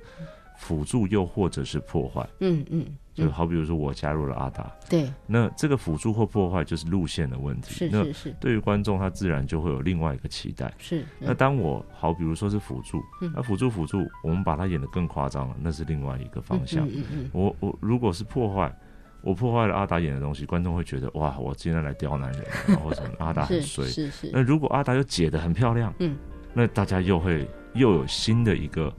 [0.58, 2.28] 辅助，又或者是破坏。
[2.40, 7.88] 嗯嗯就好比如说我加入了阿达，对，那这个辅助或破坏就是路线的问题。
[7.90, 10.74] 那是是是对于观众，他自然就会有另外一个期待。
[10.78, 16.86] 是，那当我好，比如说是辅助，嗯那辅助辅助，我们把它演得更夸张了，那是另外一个方向。
[16.90, 18.70] 嗯我我如果是破坏，
[19.22, 23.86] 我破坏了阿达演的东西，观众会觉得哇，我今天来刁难人了，或者 阿达很衰。
[23.86, 26.18] 是是，那如果阿达又解得很漂亮，嗯，
[26.54, 28.94] 那大家又会又有新的一个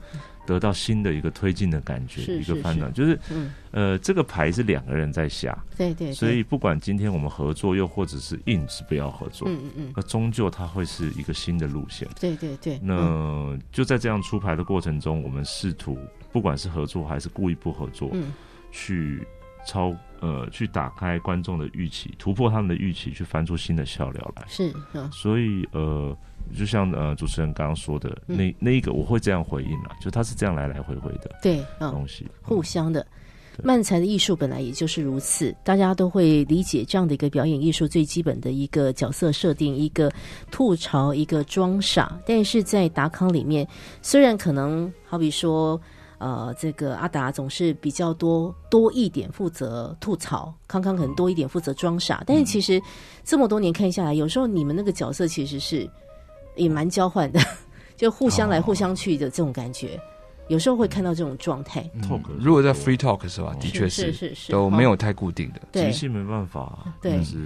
[0.47, 12.07] 得到新的一个推进的感觉，一个判断，就是嗯，呃，这个牌是两个人在下，对对，对所以不管今天我们合作，又或者是硬是不要合作，嗯嗯嗯，那终究它会是一个新的路线。
[12.19, 12.87] 对对对，嗯。
[12.87, 15.99] 那就在这样出牌的过程中，我们试图
[16.31, 18.31] 不管是合作还是故意不合作，嗯。
[18.71, 19.25] 去
[19.65, 24.43] 超呃去打开观众的预期，突破他们的预期，去翻出新的笑料来。
[24.47, 25.11] 是嗯。
[25.11, 26.15] 所以呃，
[26.55, 31.91] 就像呃主持人刚刚说的，嗯那那一个我会这样回应啦，就他是这样来来回回的对嗯。
[31.91, 32.27] 东西。
[32.41, 33.05] 互相的。
[33.63, 40.13] 漫才的艺术本来也就是如此，大家都会理解这样的一个表演艺术最基本的一个角色设定，一个
[40.51, 42.19] 吐槽，一个装傻。
[42.23, 43.67] 但是在达康里面，
[43.99, 45.81] 虽然可能好比说，
[46.19, 52.79] 呃，这个阿达总是比较多多一点负责吐槽，康康可能多一点负责装傻，但是其实
[53.23, 55.89] 这么多年看下来，有时候你们那个角色其实是
[56.57, 57.39] 也蛮交换的，
[57.95, 58.61] 就互相来哦。
[58.61, 59.99] 互相去的这种感觉，
[60.47, 61.81] 有时候会看到这种状态。
[62.01, 62.37] talk 嗯。
[62.39, 65.61] 如果在 free talk 的时候啊，的确是是是都没有太固定的。
[65.71, 65.85] 对。
[65.85, 67.17] 即兴没办法，对。
[67.19, 67.37] 就是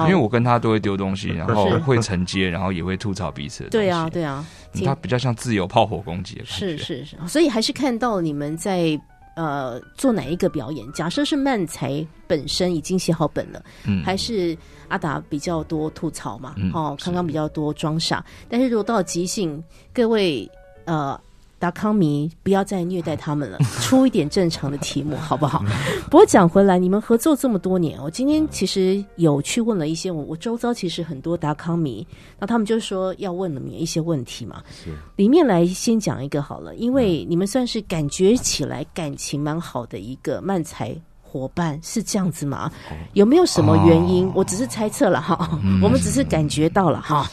[0.00, 3.70] 因为我跟他都会丢东西，然后会承接，然后也会吐槽彼此的。
[3.70, 6.76] 对啊，对啊，嗯，他比较像自由炮火攻击的感觉。
[6.76, 9.00] 是是是，所以还是看到你们在
[9.34, 10.90] 呃做哪一个表演。
[10.92, 14.56] 假设是漫才本身已经写好本了，嗯，还是
[14.88, 16.54] 阿达比较多吐槽嘛？
[16.56, 18.24] 嗯哦，是康康比较多装傻。
[18.48, 20.50] 但是如果到即兴，各位
[20.84, 21.20] 呃。
[21.64, 25.64] 达康迷，不要再虐待他们了，出一点正常的题目好不好？
[26.10, 32.06] 不过讲回来，你们合作这么多年，我今天其实有去问了一些我我周遭其实很多达康迷，
[32.38, 34.62] 那他们就说要问你们一些问题嘛。
[34.70, 40.94] 是里面来先讲一个好了，因为你们算是感觉起来感情蛮好的一个漫才
[41.34, 42.70] 伙伴，是这样子吗？
[43.14, 44.30] 有没有什么原因？
[44.36, 47.28] 我只是猜测了哈，我们只是感觉到了哈。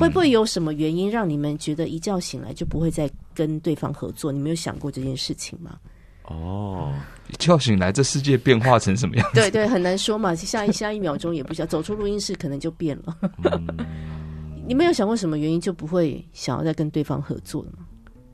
[0.00, 4.32] 会不会有什么原因让你们觉得一觉醒来就不会再跟对方合作？
[4.32, 5.78] 你没有想过这件事情吗？
[6.24, 6.92] 哦，
[7.28, 9.30] 一觉醒来，这世界变化成什么样？
[9.34, 13.16] 对对，很难说嘛，下一下一秒钟也不知道，走出录音室可能就变了。
[13.44, 13.66] 嗯，
[14.66, 17.84] 你没有想过什么原因就不会想要再跟对方合作了吗？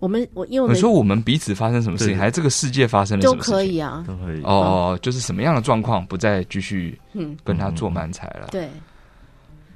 [0.01, 3.55] 我们我因为我们你说我们彼此发生什么事情，还是这个世界发生了什都么事情？
[3.55, 4.43] 可以啊，都可以。
[4.43, 8.49] 哦，就是什么样的状况不再继续嗯，跟他做漫才了？
[8.51, 8.69] 对，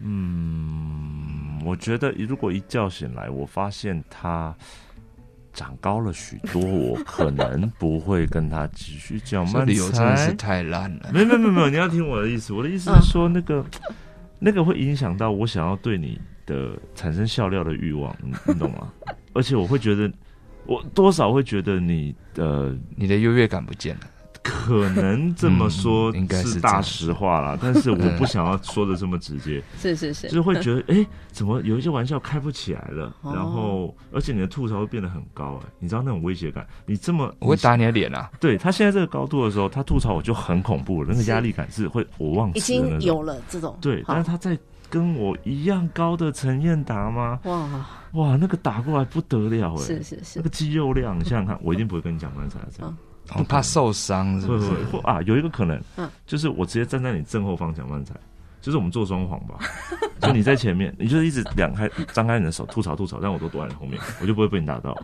[0.01, 4.55] 嗯，我觉得如果一觉醒来，我发现他
[5.53, 10.33] 长高了许多，我可能不会跟他继续讲漫这 理由真的是。
[10.35, 11.11] 太烂了。
[11.13, 12.53] 没有没有没有没，你要听我的意思。
[12.53, 13.65] 我的意思嗯是说，那个、
[14.39, 18.89] 那个会影响到我想要对你的产生笑料的欲望，你你懂吗？
[19.35, 20.11] 而且我会觉得，
[20.67, 24.01] 我多少会觉得你呃，你的优越感不见了。
[24.43, 29.63] 可能这么说嗯应该是是大实话啦，但是我不想要说的这么直接。
[29.81, 33.17] 是是是就是会觉得，哎、怎么有一些玩笑开不起来了？
[33.23, 36.67] 哦然后，而且你的吐槽会变得很高、哎，你知道那种威胁感？
[36.85, 38.31] 你这么，我会打你的脸啊！
[38.39, 42.99] 对他现在这个高度的时候，他吐槽我就很恐怖了，那个压力感是会我忘已词的那种。
[43.01, 44.59] 经有了这种对，但是他在
[44.91, 47.41] 跟我一样高的陈彦达吗？
[47.45, 47.69] 哇，
[48.13, 52.97] 哇，那个打过来不得了哎、是是是那个肌肉量，你想想看，我一定不会跟你讲漫才这样。
[53.37, 54.71] 我怕受伤，是会不是？
[55.05, 58.15] 啊，有一个可能，嗯就是我直接站在你正后方讲漫才，
[58.61, 59.59] 就是我们做双簧吧，
[60.21, 64.95] 就你在前面，你就一直两开张开你的手吐槽吐槽，但我都躲在你后面，我就不会被你打到。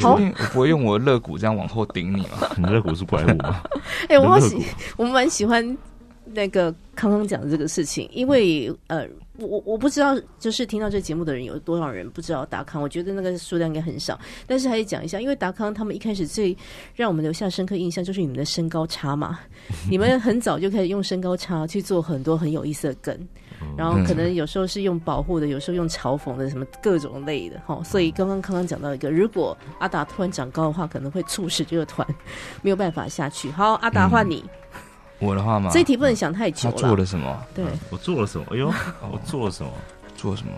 [0.00, 2.38] 好确定我不会用我的肋骨这样往后顶你吗？
[2.56, 3.62] 你的肋骨是怪物吗？
[4.08, 4.64] 哎、我好喜
[4.96, 5.76] 我蛮喜欢
[6.32, 9.06] 那个康康讲的这个事情，因为呃，
[9.38, 16.56] 我我我不知道，就是听到这节目的人有多少人不知道达康，我觉得那个数量应该很少，但是还是讲一下，因为达康他们一开始最
[16.94, 19.40] 让我们留下深刻印象就是你们的身高差嘛，
[19.90, 23.28] 你们很早就开始用身高差去做很多很有意思的梗。
[23.76, 27.80] 然后可能有时候是用保护的，有时候用嘲讽的，什么各种类的哈。
[27.84, 32.04] 所以刚刚康康讲到一个，如果阿达突然长高的话，可能会促使这个团
[32.60, 33.52] 没有办法下去。
[33.52, 34.42] 好，阿达换你，
[35.22, 36.76] 我的话嘛，这一题不能想太久他了。
[36.88, 37.42] 做了什么？
[37.54, 38.46] 对，我做了什么？
[38.50, 38.66] 哎呦，
[39.12, 39.70] 我做了什么？
[40.16, 40.52] 做什么？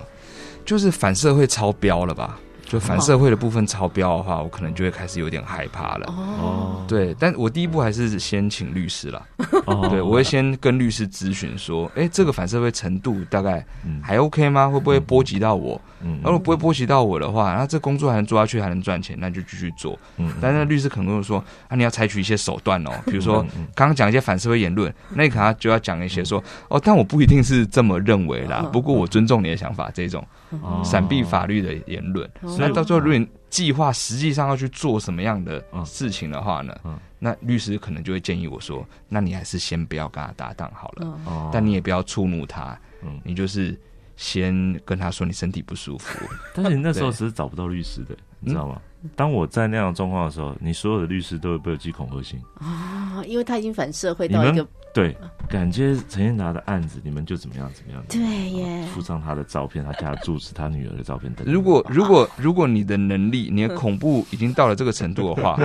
[0.64, 2.38] 就是反社会超标了吧？
[2.64, 6.06] 就反社会的部分超标的话，我可能就会开始有点害怕了。
[6.08, 9.22] 哦，对，但我第一步还是先请律师了。
[9.66, 14.68] 哦对，我会先跟律师咨询说，哎，这个反社会程度大概嗯还 OK 吗？
[14.68, 15.80] 会不会波及到我？
[16.06, 19.98] 嗯如果不会波及到我的话，那这工作还能做下去，还能赚钱，那就继续做。
[20.18, 23.40] 嗯但是律师可能跟我说，啊，你要采取一些手段哦， 比如说
[23.74, 30.22] 刚刚讲一些反社会言论，那你可能就要讲一些说，哦，但我不一定是这么认为啦嗯，不过我尊重你的想法，这种
[30.62, 32.28] 哦闪避法律的言论。
[32.54, 32.58] 哦。
[32.60, 35.84] 那到最后，如果你计划实际上要去做什么样的嗯。
[35.84, 43.78] 事情的话呢嗯，那律师可能就会建议我说，那你还是先不要跟他搭档好了，但你也不要触怒他嗯，你就是
[44.16, 46.24] 先跟他说你身体不舒服。
[46.54, 47.16] 但是你那时候对。
[47.16, 48.80] 只是找不到律师的，你知道吗？
[49.14, 52.40] 当我在那样状况的时候，你所有的律师都会被我寄恐吓心。
[52.58, 55.16] 啊，因为他已经反社会到一个对，
[55.48, 61.52] 感觉陈燕达的案子，你们就怎么样怎么样，对耶，附上他的照片，他家的住址，他女儿的照片等等。
[61.52, 65.58] 如果如果如果你的能力、你的恐怖已经到了这个程度的话，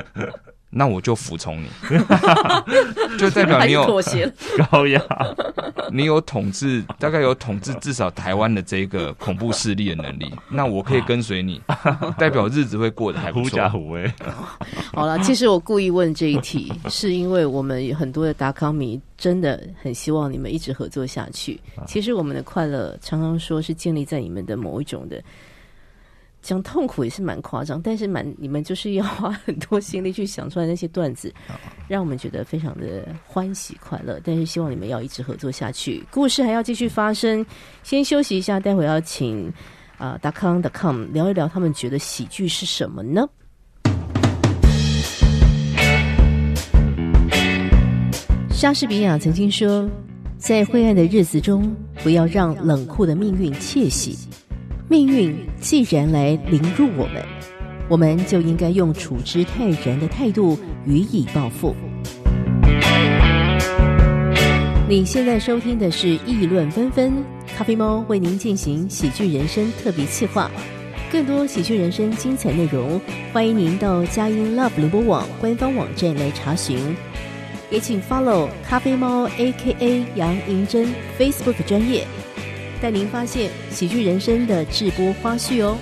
[0.70, 1.68] 那我就服从你，
[3.16, 4.30] 就代表你有妥协。
[4.70, 5.00] 高雅，
[5.92, 11.60] 你有统治，大概有统治至少台湾的这个恐怖势力的能力，那我可以跟随你，
[12.18, 13.68] 代表日子会过得还不错狐假。
[13.68, 14.12] 虎威。
[14.92, 21.58] 好了，其实我故意问这一题，是因为我们有很多的达康迷真的很希望你们一直合作下去。
[21.86, 25.22] 其实我们的快乐常常说是建立在你们的某一种的。
[26.46, 31.34] 讲痛苦也是蛮夸张，但是蛮你们就是要花很多心力去想出来那些段子，
[31.88, 34.20] 让我们觉得非常的欢喜快乐。
[34.22, 37.44] 但是希望你们要一直合作下去，故事还要继续发生。
[37.82, 39.52] 先休息一下，待会要请
[39.98, 43.28] 啊达康达康聊一聊他们觉得喜剧是什么呢？
[48.52, 49.90] 莎士比亚曾经说
[50.38, 54.16] ：“在灰暗的日子中，不要让冷酷的命运窃喜。
[54.88, 57.20] 命运既然来凌辱我们，
[57.88, 61.74] 我们就应该用处之泰然的态度予以报复。”
[64.88, 67.10] 你现在收听的是《议论纷纷》，
[67.58, 70.48] 咖啡猫为您进行喜剧人生特别企划。
[71.10, 73.00] 更多喜剧人生精彩内容，
[73.32, 76.78] 欢迎您到佳音 Love 联播网官方网站来查询。
[77.70, 80.86] 也请 follow 咖啡猫 A.K.A 杨银珍
[81.18, 82.06] Facebook 专业，
[82.78, 85.78] 带您发现喜剧人生的直播花絮哦。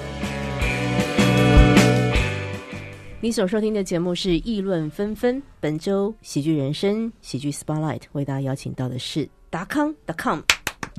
[3.21, 10.41] 你所收听的节目是《议论纷纷》，本周喜剧人生喜剧 Spotlight 为大家邀请到的是达康达康。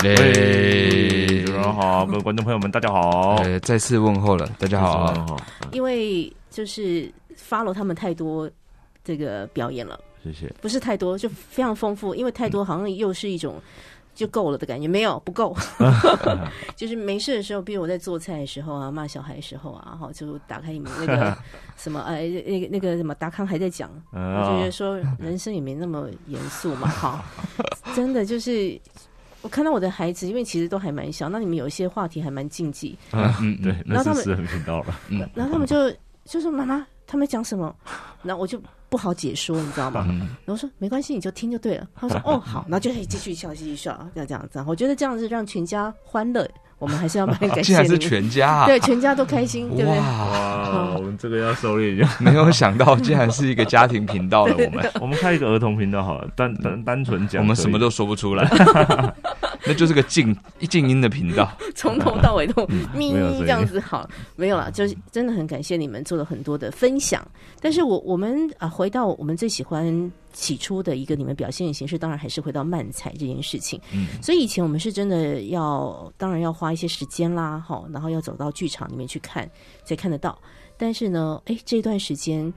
[0.04, 3.38] 哎主持人好，各位观众朋友们，大家好。
[3.38, 4.82] 呃，再次问候了，大家。
[4.82, 5.38] 好，
[5.72, 8.52] 因为就是 follow 他们太多
[9.02, 10.54] 这个表演了，谢谢。
[10.62, 13.62] 不是太多，就非常丰富，因为太多好像又是一种。
[14.16, 15.56] 就够了的感觉，没有不够，
[16.76, 21.38] 就是没事的时候，比如我在做菜的时候啊，骂小孩的时候啊，哈，就打开你们那个
[21.78, 27.24] 什么，哎，那个那个什么达康还在讲，我就觉得说人生也没那么严肃嘛，哈，
[27.94, 28.80] 真的就是
[29.42, 35.92] 我看到我的孩子，因为其实都还蛮小，那你们有一些话题还蛮禁忌，嗯，对，那是私人频道了，嗯，然后他们就
[36.24, 36.88] 就说妈妈。
[37.08, 37.74] 他们讲什么？
[38.24, 40.06] 那我就不好解说，你知道吗？
[40.46, 41.88] 然后说没关系，你就听就对了。
[41.96, 44.64] 他说哦 好，那就可以继续笑，继续笑，要这样子。
[44.68, 46.50] 我觉得这样子让全家欢乐，
[46.80, 47.62] 我们还是要蛮感谢。
[47.64, 50.00] 竟然是全家，对，全家都开心，对不对？
[50.00, 52.10] 哇，我们这个要收敛一下。
[52.20, 54.92] 没有想到，竟然是一个家庭频道了我们。
[55.02, 58.50] 我们开一个儿童频道好了，单单单纯讲，我们什么都说不出来。
[59.68, 67.26] 那就是个静一静音的频道， 从头到尾都咪这样子好，没有了，就是真的很感谢你们做了很多的分享。
[67.60, 73.80] 但是我我们啊，回到我们最喜欢起初的一个你们表现的形式，当然还是回到漫才这件事情。
[73.92, 79.50] 嗯，所以以前我们是真的要，当然要花一些时间啦，哈，然后要走到剧场里面去看
[79.84, 80.38] 才看得到。
[80.78, 82.54] 但是呢，哎，这段时间，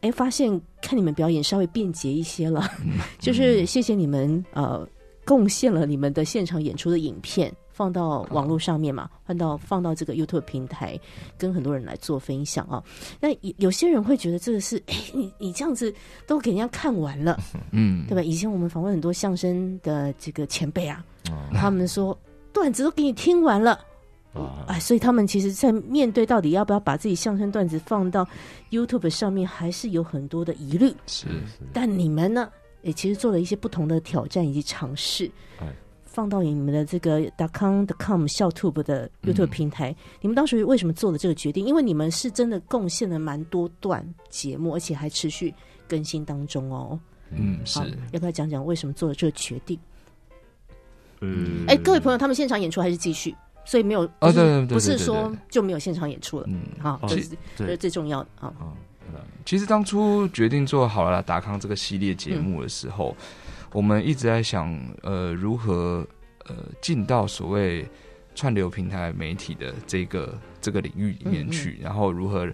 [0.00, 2.68] 哎，发现看你们表演稍微便捷一些了，
[3.20, 4.88] 就是谢谢你们呃。
[5.24, 10.98] 贡献了你们的现场演出的影片，放到网络上面嘛，放到放到这个 YouTube 平台，
[11.38, 12.82] 跟很多人来做分享啊。
[13.20, 15.94] 那有些人会觉得这个是，哎，你你这样子
[16.26, 17.38] 都给人家看完了，
[17.72, 18.22] 嗯，对吧？
[18.22, 21.04] 以前我们访问很多相声的这个前辈啊，
[21.54, 22.18] 他们说
[22.52, 23.78] 段子都给你听完了，
[24.66, 28.26] 哎，所以他们其实，在面对到底要不要把自己相声段子放到
[28.70, 30.88] YouTube 上面，还是有很多的疑虑。
[31.06, 32.50] 是是，但你们呢？
[32.82, 35.30] 也其实做了一些不同的挑战以及尝试，
[36.04, 37.22] 放到你们的这个
[37.52, 39.94] .com .com 笑 tube 的 YouTube 平台。
[40.20, 41.64] 你们当时为什么做了这个决定？
[41.64, 45.54] 因为你们是真的贡献了蛮多段节目，而且还持续
[45.86, 46.98] 更新当中哦。
[47.30, 47.78] 嗯，是
[48.10, 49.78] 要不要讲讲为什么做了这个决定？
[51.20, 53.32] 嗯，哎，各位朋友，他们现场演出还是继续，
[53.64, 56.46] 所以没有啊，对，不是说就没有现场演出了。
[56.48, 58.52] 嗯，好，这是这是最重要的啊。
[59.44, 63.16] 其实当初决定做好了达康这个系列节目的时候，
[63.72, 66.06] 我们一直在想，呃，如何
[66.46, 67.86] 呃进到所谓
[68.34, 72.48] 串流平台媒体的这个这个领域里面去，然后如何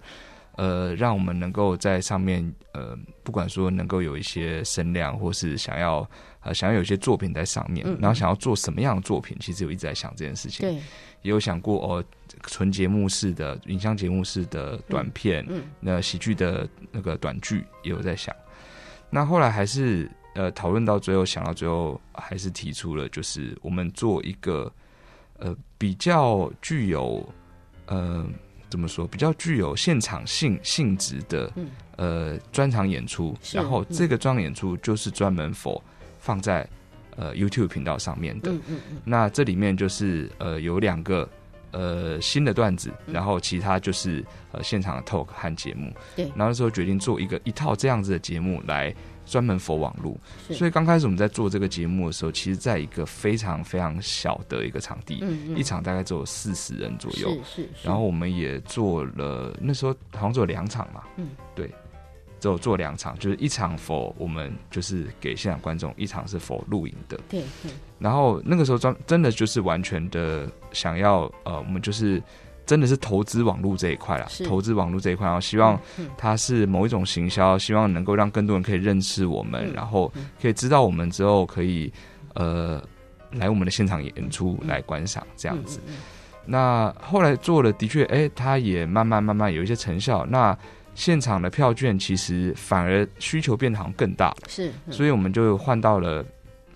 [0.56, 2.42] 呃让我们能够在上面
[2.72, 6.08] 呃不管说能够有一些声量，或是想要
[6.40, 10.66] 呃想要有一些作品在上面，然后想要做什么样的作品，其实我一直在想这件事情。
[10.66, 10.80] 对。
[11.22, 12.04] 也有想过哦，
[12.46, 18.34] 纯节目式的、影像节目式的短片，嗯，那喜剧的那个短剧也有在想。
[19.10, 24.72] 那后来还是呃讨论到最后，想到最后还是提出了，就是我们做一个
[25.38, 27.28] 呃比较具有
[27.86, 28.26] 呃
[28.70, 31.52] 怎么说，比较具有现场性性质的
[31.96, 33.36] 呃专场演出。
[33.52, 35.82] 然后这个专场演出就是专门否
[36.18, 36.68] 放在。
[37.18, 41.26] 呃，YouTube 频道上面的，嗯嗯嗯，那这里面就是呃有两个
[41.76, 48.94] 呃新的段子，然后其他就是呃现场的 talk 和节目，对，然后那时候决定做一个一套这样子的节目来
[49.26, 50.18] 专门佛网路，
[50.50, 61.70] 所以刚开始我们在做这个节目的时候，其实在一个非常非常小的一个场地，嗯嗯，一场大概只有四十人左右，是是，然后我们也做了那时候好像只有两场嘛，嗯，对。
[62.38, 67.18] 只有做两场，就是一场否我们就是给现场观众，一场是否录影的。
[67.28, 67.42] 对，
[67.98, 72.22] 然后那个时候专真的就是完全的想要呃，我们就是
[72.66, 75.80] 真的是投资网络这一块啦，投资网络这一块，然后希望
[76.18, 81.92] 它是某一种行销，希望能够让更多人可以认识我们，然后可以知道我们之后可以
[82.34, 82.82] 呃
[83.32, 85.80] 来我们的现场演出来观赏这样子。
[86.44, 90.24] 那后来做了，的确，哎，它也慢慢慢慢有一些成效。
[90.26, 90.56] 那
[90.96, 94.30] 现场的票券其实反而需求变得好像更大。
[94.30, 96.24] 了，是，所以我们就换到了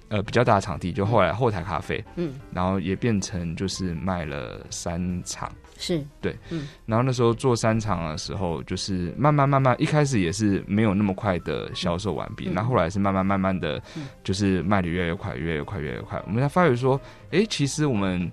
[0.08, 6.04] 呃比较大的场地，就后来后台咖啡，嗯，然后也变成就是卖了三场，是。
[6.20, 13.82] 对，嗯，然后那时候做三场的时候，就是慢慢慢慢，一开始也是没有那么快的销售完毕，那后来是慢慢慢慢的，
[14.22, 17.00] 就是卖的越来越快，越来越快，越来越快，我们才发觉说，
[17.30, 18.30] 哎，其实我们。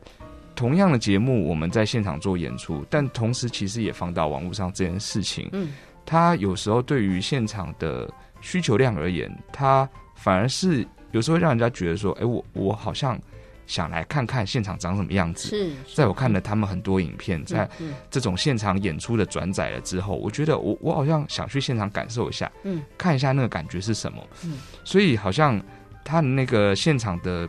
[0.58, 5.70] 同样的节目，我们在现场做演出，但同时其实也放到网络上这件事情，嗯，
[6.04, 13.20] 它有时候对于现场的需求量而言，它反而是有时候让人家觉得说，哎，我我好像
[13.68, 15.50] 想来看看现场长什么样子。
[15.50, 17.70] 是，在我看了他们很多影片，在
[18.10, 24.24] 这种现场演出的转载了之后，我觉得我我好像想去现场感受一下，嗯，看一下那个感觉是什么。
[24.44, 25.62] 嗯，所以好像
[26.04, 27.48] 他的那个现场的。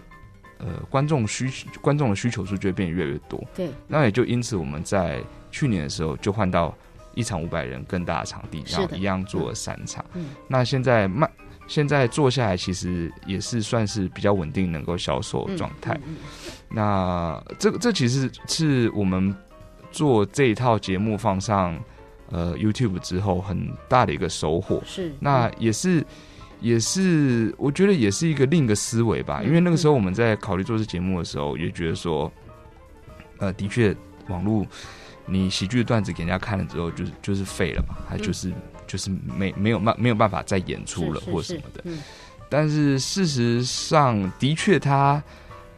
[0.59, 1.51] 呃，观众需
[1.81, 3.43] 观众的需求数就会变得越来越多。
[3.55, 6.75] 对，那也就因此，我们在去年的时候就换到
[7.15, 10.05] 一场五百人更大的场地，然后一样做了三场。
[10.15, 11.31] 嗯那现在慢，
[11.67, 15.95] 现在做下来，其实也是算是比较稳定，能够销售的状态。
[15.95, 16.17] 嗯嗯
[16.71, 19.35] 那这个这其实是我们
[19.91, 21.79] 做这一套节目放上
[22.31, 24.83] 呃 YouTube 之后很大的一个收获。
[24.85, 26.05] 是那也是
[26.61, 32.31] 也是我觉得也是一个另一个思维吧，嗯因为那个时候我们在考虑做这节目的时候，也觉得说，
[33.39, 33.95] 呃，的确
[34.29, 34.67] 网络
[35.27, 38.53] 你喜剧的段子给人家看了之后，就是就是废了嘛，它就是、
[38.87, 41.83] 就是没没有办没有办法再演出了或什么的。
[41.85, 41.99] 嗯
[42.51, 45.23] 但是事实上，的确他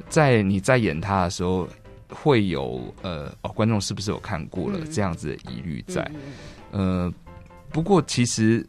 [0.09, 1.69] 在你在演他的时候，
[2.09, 6.09] 会有呃哦，观众是不是有看过了、嗯这样子的疑虑在。
[6.71, 7.13] 呃，
[7.71, 8.65] 不过其实，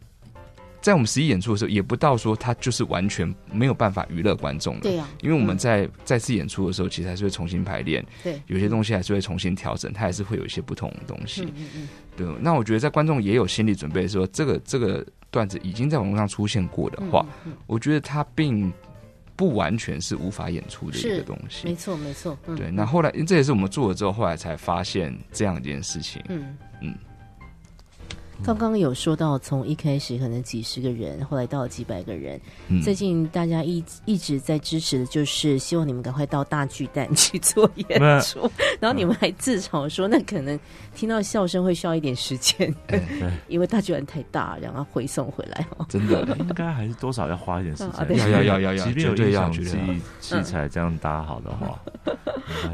[0.82, 4.82] 在我们实际演出的时候，也不到说他就是完全没有办法娱乐观众的。
[4.82, 11.44] 对呀因为我们嗯在再次演出的时候，其实还是会重新排练，对有些东西还是会重新调整，它还是会有一些不同的东西。
[11.44, 18.72] 嗯嗯嗯对，那我觉得在观众也有心理准备说，这个这个段子已经在网络上出现过的话，嗯嗯我觉得它并
[19.36, 21.76] 不完全是无法演出的一个东西没。
[21.76, 26.22] 错没错，嗯对，那后来这也是我们做了之后，后来才发现这样一件事情。
[26.28, 26.96] 嗯嗯。
[28.44, 32.40] 刚刚有说到，从一开始可能几十个人，后来到了几百个人。
[32.70, 40.60] 嗯，最近大家一一直在支持的就是希望你们赶快到大巨蛋去做演出， 然后你们还自嘲说，那可能
[40.96, 42.74] 听到笑声会需要一点时间，
[43.48, 45.86] 因为大巨蛋太大，然后回送回来哦。
[45.88, 48.18] 真的 应该还是多少要花一点时间。
[48.18, 51.80] 要要要要要即便有绝对音响器器材这样搭好的话，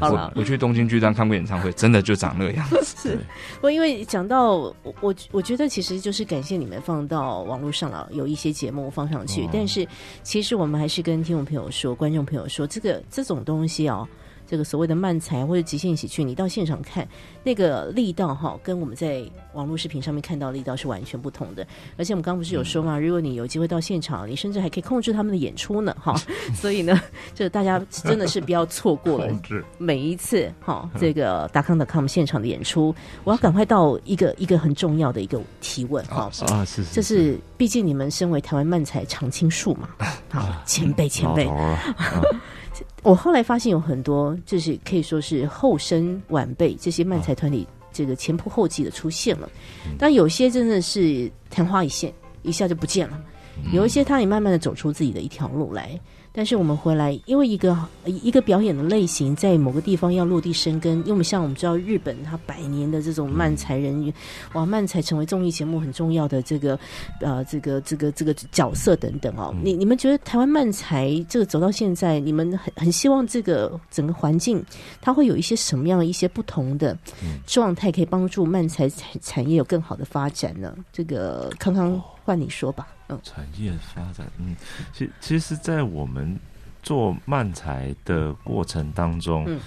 [0.00, 3.08] 好了我去东京巨蛋看过演唱会，真的就长那个样子。
[3.08, 3.16] 对
[3.56, 9.88] 不过因为讲到我我我觉得其实就是感谢你们放到网络上了，有一些节目放上去，哦但是
[10.22, 14.06] 其实我们还是跟听众朋友说、观众朋友说，这个这种东西哦。
[14.48, 17.06] 这个所谓的慢才或者即兴喜剧，你到现场看
[17.44, 19.22] 那个力道哈，跟我们在
[19.52, 21.66] 网络视频上面看到的力道是完全不同的。
[21.98, 26.14] 而且我们刚刚不是有说嘛，如果你有机会到现场，你甚至还可以控制他们的演出呢，哈。
[26.56, 26.98] 所以呢，
[27.34, 29.28] 这大家真的是不要错过了。
[29.76, 32.94] 每一次哈，这个达康的 com 现场的演出，
[33.24, 36.30] 我要赶快到一个一个很重要的一个提问哈。
[36.48, 39.90] 啊，是这是毕竟你们身为台湾漫才常青树嘛，
[40.30, 41.46] 好前辈前辈
[43.02, 49.48] 我后来发现有很多就是可以说是后生晚辈这些漫才团体这个前仆后继的出现了，
[49.98, 52.12] 但有些真的是昙花一现，
[52.42, 53.20] 一下就不见了。
[53.72, 55.98] 有一些他也慢慢的走出自己的一条路来，
[56.38, 64.14] 但是我们回来，因为一个一个表演的类型在某个地方要落地生根，因为我们像我们知道日本它百年的这种漫才人员，
[64.52, 66.78] 哇，漫才成为综艺节目很重要的这个
[67.20, 69.52] 呃这个这个这个角色等等哦。
[69.64, 74.64] 你你们觉得台湾漫才这个走到现在，你们很很希望这个整个环境
[75.00, 76.96] 它会有一些什么样的一些不同的
[77.48, 80.72] 状态，可以帮助漫才产产业有更好的发展呢？
[80.92, 83.18] 这个康康换你说吧，嗯。
[83.22, 84.56] 产业发展，嗯，
[84.92, 86.38] 其其实，在我们
[86.82, 89.60] 做漫才的过程当中，嗯。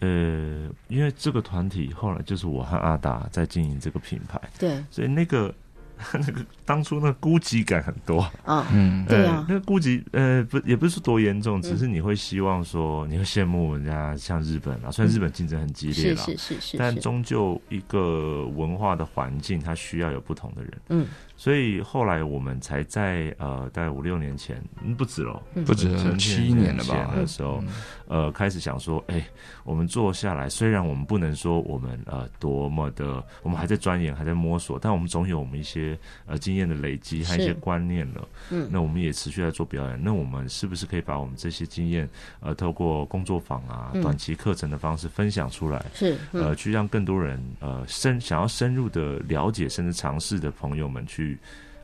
[0.00, 4.84] 呃，因为这个团体后来就是我和阿达在经营这个品牌，对。
[4.90, 5.54] 所以那个
[6.12, 9.36] 那个当初那个孤寂感很多，啊，嗯，对啊。
[9.36, 20.72] 呃那个孤寂，呃，不，也不是说多严重，只是你会希望说，你会羡慕人家像日本啊，虽然日本竞争很激烈是啦，是是是，但终究一个文化的环境，它需要有不同的人。
[20.88, 21.06] 嗯
[21.36, 27.16] 所以后来我们才在呃，大概五六年前，嗯，不止喽，不止成七年了吧前？
[27.16, 27.62] 的时候，
[28.06, 29.24] 呃，开始想说，哎、
[29.64, 38.28] 我们做下来，虽然我们不能说我们呃多么的，我们还在钻研，还在摸索，但我们总有我们一些呃经验的累积和一些观念了。
[38.50, 42.08] 嗯那我们也持续在做表演，那我们是不是可以把我们这些经验，
[42.40, 45.84] 呃，透过工作坊啊、嗯短期课程的方式分享出来？
[45.94, 51.23] 是嗯呃，去让更多人呃深想要深入的了解甚至尝试的朋友们去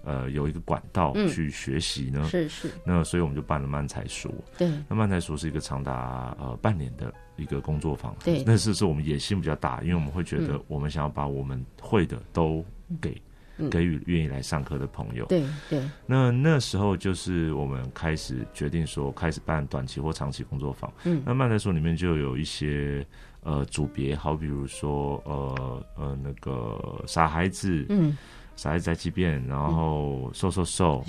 [0.05, 2.25] 呃有一个管道嗯去学习呢。
[2.25, 4.33] 是是，那所以我们就办了漫才书。
[4.59, 8.15] 对那漫才书是一个长达呃半年的一个工作坊。
[8.25, 12.65] 对那是是我们野心比较大，因为我们会觉得嗯我们想要把我们会的都
[13.01, 13.13] 给。
[13.13, 13.21] 嗯
[13.69, 20.91] 给予愿意来上课的朋友，对对，那那时候就是我们开始决定说，开始办短期或长期工作坊。
[21.05, 23.07] 嗯那漫才书里面就有一些
[23.43, 28.17] 呃组别，好比如说呃呃那个傻孩子，嗯
[28.61, 31.03] 傻孩子在即便，然后瘦瘦瘦，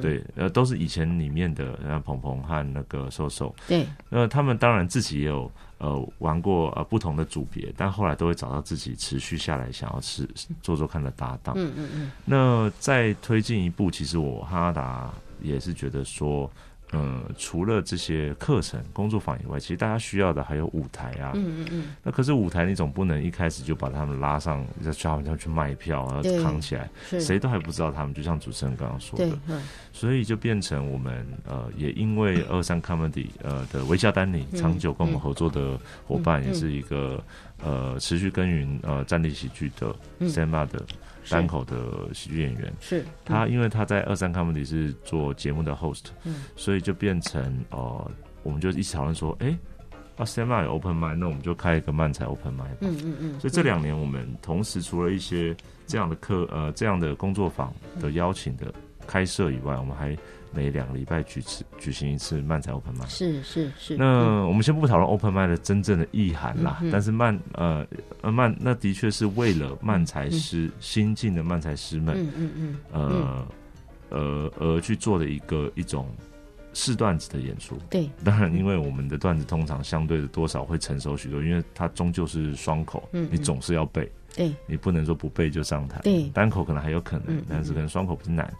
[0.00, 3.86] 对，呃都是以前里面的，像鹏鹏和那个瘦瘦，对。
[4.08, 10.26] 那他们当然自己也有呃玩过呃不同的组别，但后来都会找到自己持续下来想要吃
[10.62, 11.54] 做做看的搭档。
[11.58, 12.10] 嗯嗯嗯。
[12.24, 16.50] 那再推进一步，其实我哈达也是觉得说，
[16.94, 21.32] 呃，除了这些课程、工作坊以外，其实大家需要的还有舞台啊。
[21.34, 26.88] 嗯嗯嗯，那可是舞台，你总不能一开始就把他们拉上，要叫他们去卖票，然后扛起来，
[27.20, 28.14] 谁都还不知道他们。
[28.14, 29.60] 就像主持人刚刚说的，，嗯
[29.92, 37.22] 所以就变成我们呃，也因为 二三 comedy 呃的微笑丹尼嗯长久跟我们合作的伙伴，嗯也是一个
[37.62, 40.94] 呃持续耕耘呃站立喜剧的嗯 stand up 的是
[41.28, 42.72] 单口的喜剧演员。
[42.80, 43.04] 是。
[43.24, 46.44] 他因为他在二三 comedy 是做节目的 host，嗯。
[46.56, 48.10] 所以就变成呃，
[48.42, 49.56] 我们就一起讨论说，哎、
[50.16, 52.76] 啊 stand up 有 open mic，那我们就开一个漫才 open mind。
[52.80, 55.56] 嗯嗯嗯，所以这两年我们同时除了一些
[55.86, 58.72] 这样的课呃这样的工作坊的邀请的
[59.06, 60.16] 开设以外，我们还
[60.52, 63.08] 每两个礼拜举次举行一次漫才 open mic。
[63.08, 67.86] 是是是，那我们先不讨论 open mic 的真正的意涵啦，但是漫呃
[68.20, 73.46] 呃漫那的确是为了漫才师、新进的漫才师们嗯嗯嗯，
[74.10, 76.08] 呃呃而去做的一个一种
[76.72, 77.76] 试段子的演出。
[77.90, 83.28] 对，当然，因为我们的段子通常相对的多少会成熟许多，因为它终究是双口，嗯嗯。
[83.32, 84.10] 你总是要背。
[84.36, 84.52] 对。
[84.66, 86.28] 你不能说不背就上台，对。
[86.30, 88.52] 单口可能还有可能，但是可能双口不是难，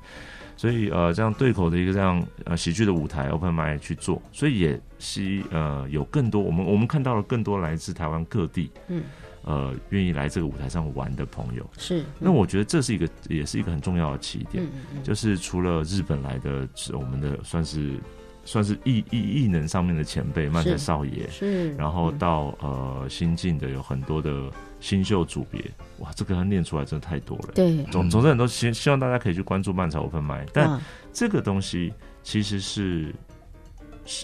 [0.56, 9.02] 所以呃，这样对口的一个这样呃喜剧的舞台 open mic 去做，所以也是呃有更多我们我们看到了更多来自台湾各地，嗯，
[9.42, 17.98] 呃愿意来这个舞台上玩的朋友，是，那我觉得这是一个也是一个很重要的起点，嗯嗯嗯，就是除了日本来的是我们的算是
[18.44, 24.50] 算是艺艺艺能上面的前辈漫才少爷，是，然后嗯到呃新进的有很多的
[24.84, 25.64] 新秀组别，
[26.00, 27.52] 哇，这个要念出来真的太多了。
[27.54, 30.22] 对，总总之很多希希望大家可以去关注漫才 open
[30.52, 31.90] 但啊这个东西
[32.22, 33.14] 其实是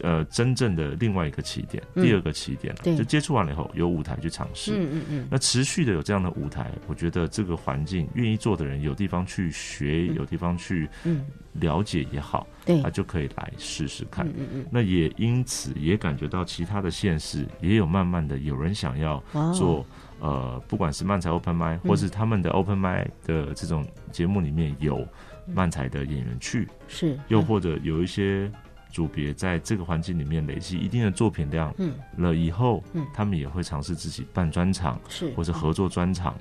[0.02, 2.04] 呃真正的另外一个起点，嗯。
[2.04, 4.72] 第二个起点就接触完了以后有舞台去尝试。
[4.74, 10.14] 嗯嗯嗯，那持续的有这样的舞台，我觉得这个环境愿意做的人有地方去学，嗯。
[10.14, 12.82] 有地方去嗯，了解也好，对。
[12.82, 14.26] 他，就可以来试试看。
[14.28, 19.22] 嗯嗯嗯，那也因此也感觉到其他的县市也有慢慢的有人想要
[19.54, 19.86] 做、
[20.20, 21.88] 呃，不管是漫才 open mic，、嗯。
[21.88, 25.06] 或是他们的 open mic 的这种节目里面有
[25.46, 28.50] 漫才的演员去，是，又或者有一些
[28.90, 31.94] 组别在这个环境里面累积一定的作品量嗯。
[32.16, 33.06] 了以后，嗯。
[33.12, 36.36] 他们也会尝试自己办专场是，或者合作专场。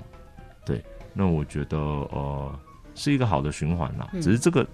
[0.64, 2.60] 对，那我觉得呃
[2.94, 4.20] 是一个好的循环啦，嗯。
[4.20, 4.66] 只是这个。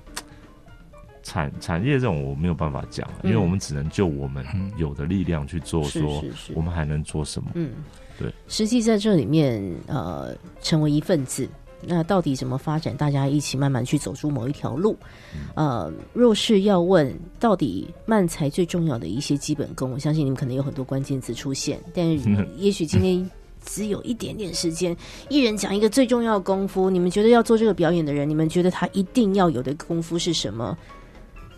[1.26, 4.46] 产产业这种我没有办法讲，因为嗯我们只能就我们
[4.76, 6.22] 有的力量去做，说
[6.54, 7.50] 我们还能做什么。
[7.54, 7.72] 嗯，
[8.16, 8.32] 对。
[8.46, 11.48] 实际在这里面，呃，成为一份子，
[11.82, 12.96] 那到底怎么发展？
[12.96, 14.96] 大家一起慢慢去走出某一条路。
[15.56, 22.06] 呃，若是要问到底慢才最重要的一些基本功，我相信你们可能有很多关键词出现，但
[22.56, 23.28] 也许今天。
[23.68, 24.96] 只有一点点时间，
[25.28, 26.88] 一人讲一个最重要的功夫。
[26.88, 30.78] 你们觉得要做这个表演的人，你们觉得他一定要有的功夫是什么？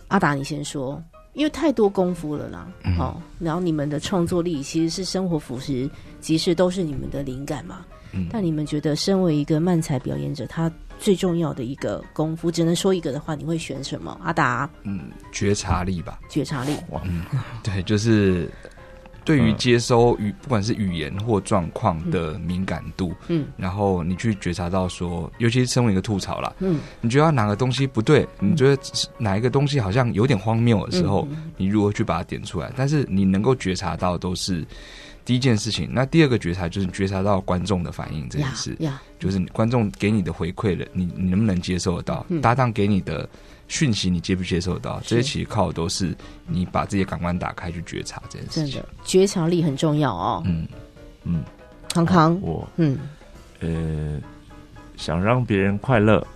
[0.08, 1.02] 阿达，你先说，
[1.34, 2.68] 因为太多功夫了啦。
[2.96, 5.88] 好、然后你们的创作力其实是生活辅食，
[6.20, 7.84] 其实都是你们的灵感嘛。
[8.12, 14.18] 嗯但你们觉得，身为一个漫才表演者，他最重要的一个功夫，只能说一个的话，你会选什么？
[14.24, 16.74] 阿达，嗯，觉察力吧，觉察力。
[17.62, 18.50] 对，就是
[19.28, 19.56] 对于嗯。
[19.58, 23.44] 接收语，不管是语言或状况的敏感度，嗯。
[23.58, 28.82] 然后你去觉察到说，尤其是身为一个吐槽啦，嗯，你觉得哪个东西不对，你觉得
[29.18, 32.72] 哪一个东西好像有点荒谬的时候，嗯你如何去把它点出来？
[32.74, 34.64] 但是你能够觉察到都是
[35.26, 35.90] 第一件事情。
[35.92, 42.24] 那第二个觉察就是觉察到观众的反应这件呀事，呀，就是你观众给你的回馈了，你你能不能接受得到？
[42.30, 42.40] 嗯。
[42.40, 43.28] 搭档给你的
[43.68, 45.00] 讯息，你接不接受到？
[45.06, 46.16] 这些其实靠的都是
[46.46, 48.72] 你把自己的感官打开去觉察这件事情。
[48.72, 50.42] 真的觉察力很重要哦。
[50.46, 50.66] 嗯，
[51.24, 51.44] 嗯，
[51.90, 52.98] 康康，我嗯，
[53.60, 54.20] 呃
[54.96, 56.26] 想让别人快乐，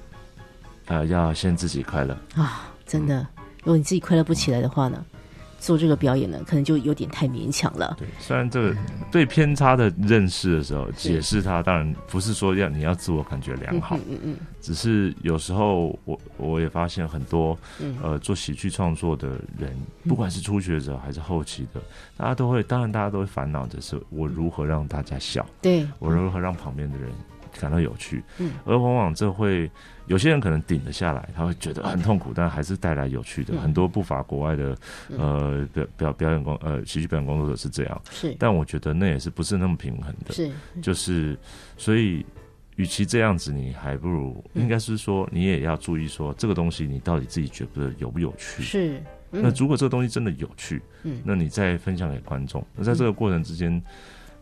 [0.86, 2.16] 呃，要先自己快乐。
[2.36, 3.26] 啊，真的，
[3.60, 5.04] 如果你自己快乐不起来的话呢，
[5.62, 7.94] 做这个表演呢，可能就有点太勉强了。
[7.96, 8.76] 对，虽然这个
[9.12, 17.96] 对偏差的认识的时候，解释它当然不是说要你要自我感觉良好，嗯嗯只是有时候我我也发现很多嗯。
[18.02, 19.76] 呃做喜剧创作的人，
[20.08, 21.80] 不管是初学者还是后期的，
[22.16, 27.10] 大家都会，当然大家都会烦恼的是我如何让大家笑，对，我如何让旁边的人
[27.60, 28.52] 感到有趣，嗯。
[28.64, 29.70] 而往往这会
[30.06, 33.54] 有些人可能顶得下来，他会觉得很痛苦，但还是带来有趣的。
[33.54, 33.60] 嗯。
[33.60, 34.76] 很多不乏国外的
[35.16, 38.34] 呃表表表演工呃喜剧表演工作者是这样，是。
[38.38, 40.50] 但我觉得那也是不是那么平衡的，是，
[40.80, 41.38] 就是
[41.76, 42.24] 所以。
[42.76, 44.62] 与其这样子，你还不如嗯。
[44.62, 48.62] 应该是说，你也要注意说，这个东西你到底自己觉得有不有趣？
[48.62, 48.94] 是，
[49.30, 49.42] 嗯。
[49.42, 51.20] 那如果这个东西真的有趣，嗯。
[51.22, 52.66] 那你再分享给观众。
[52.74, 53.80] 那在这个过程之间，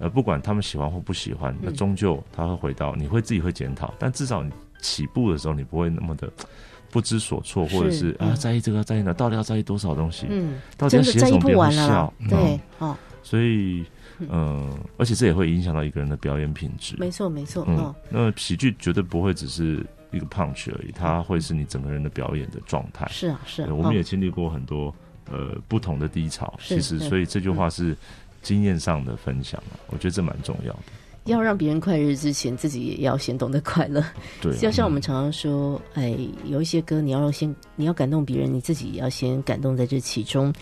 [0.00, 6.32] 呃，不管他们喜欢或不喜欢，那嗯终究他会回到，你会自己会检讨，但至少你起步的时候，你不会那么的
[6.90, 10.26] 不知所措，或者是是啊嗯在意这个在意那，到底要在意多少东西？
[10.28, 12.38] 嗯，到底要写什么别人完了啦会笑？，对
[12.80, 13.84] 嗯，哦，所以
[14.28, 16.96] 嗯，而且这也会影响到一个人的表演品质。
[16.98, 23.06] 没错没错，嗯哦，，那喜剧绝对不会只是一个 punch 而已，它会是你整个人的表演的状态。
[23.10, 23.94] 是啊是啊，我们哦。
[23.94, 24.94] 也经历过很多
[25.30, 27.96] 呃不同的低潮，其实所以这句话是
[28.42, 30.80] 经验上的分享啊，我觉得这蛮重要的。
[31.24, 34.02] 要让别人快乐之前，自己也要先懂得快乐。
[34.40, 36.16] 对啊，就像我们常常说，哎，
[36.46, 40.52] 有一些歌你要先你要感动别人，你自己也要先感动在这其中。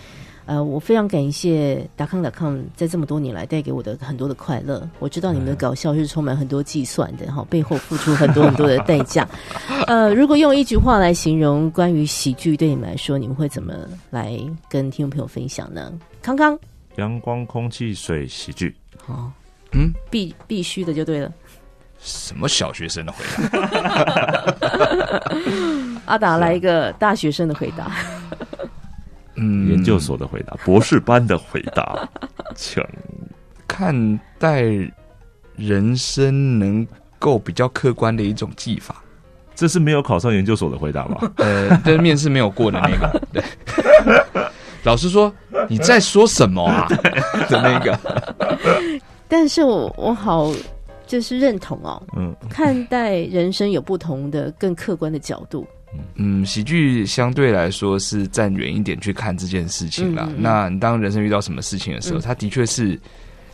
[0.47, 4.89] 呃，我非常感谢达康达康在这么多年来带给我的很多的快乐。
[4.99, 9.29] 我知道你们的搞笑是充满很多计算的哈，背后付出很多很多的代价。
[9.87, 13.74] 呃，如果用一句话来形容关于喜剧对你们来说，你们会怎么
[14.09, 14.37] 来
[14.70, 15.93] 跟听众朋友分享呢？
[16.22, 16.59] 康康，
[16.99, 18.74] 阳光、空气、水、喜剧，
[19.07, 19.30] 哦，
[19.72, 21.32] 嗯，必必须的就对了。
[22.01, 24.55] 什么小学生的回答？
[26.07, 27.90] 阿达来一个大学生的回答。
[29.36, 32.09] 嗯，研究所的回答，博士班的回答，
[32.57, 32.84] 请
[33.68, 34.64] 看待
[35.55, 36.84] 人生能
[37.18, 38.96] 够比较客观的一种技法。
[39.55, 41.32] 这是没有考上研究所的回答吧？
[41.38, 43.42] 呃，但是面试没有过的那个，对。
[44.85, 45.33] 老师说
[45.68, 46.87] 你在说什么啊？
[47.49, 47.99] 的那个，
[49.29, 50.53] 但是我我好
[51.07, 55.66] 就是认同哦，嗯，看待人生有不同的更客观的角度。
[56.16, 60.24] 嗯，喜剧相对来说是站远一点去看这件事情啦。
[60.29, 60.35] 嗯。
[60.35, 62.22] 嗯嗯那你当人生遇到什么事情的时候，嗯。
[62.22, 62.99] 它的确是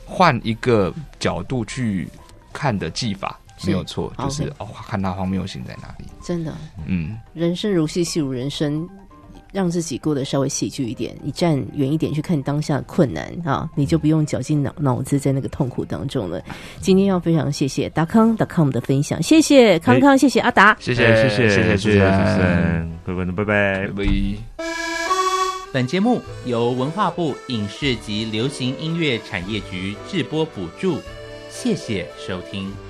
[0.05, 2.09] 换一个角度去
[2.53, 3.69] 看的技法，是。
[3.69, 6.07] 没有错，就是哦，看他荒谬性在哪里。
[6.25, 6.53] 真的，
[6.87, 8.87] 嗯，人生如戏，戏如人生，
[9.55, 16.43] 让自己过得稍微喜剧一点，你站远一点去看当下的困难啊，你就不用绞尽脑脑子在那个痛苦当中了。
[16.81, 20.77] 今天要非常谢谢达康达康的分享，谢谢康康，谢谢阿达。
[20.81, 23.89] 谢哎谢谢谢谢谢主持人，人，各位观众，拜拜拜。
[23.95, 24.05] 拜。
[25.73, 30.99] 本节目由文化部影视及流行音乐产业局制播补助，
[31.49, 32.84] 谢谢收听。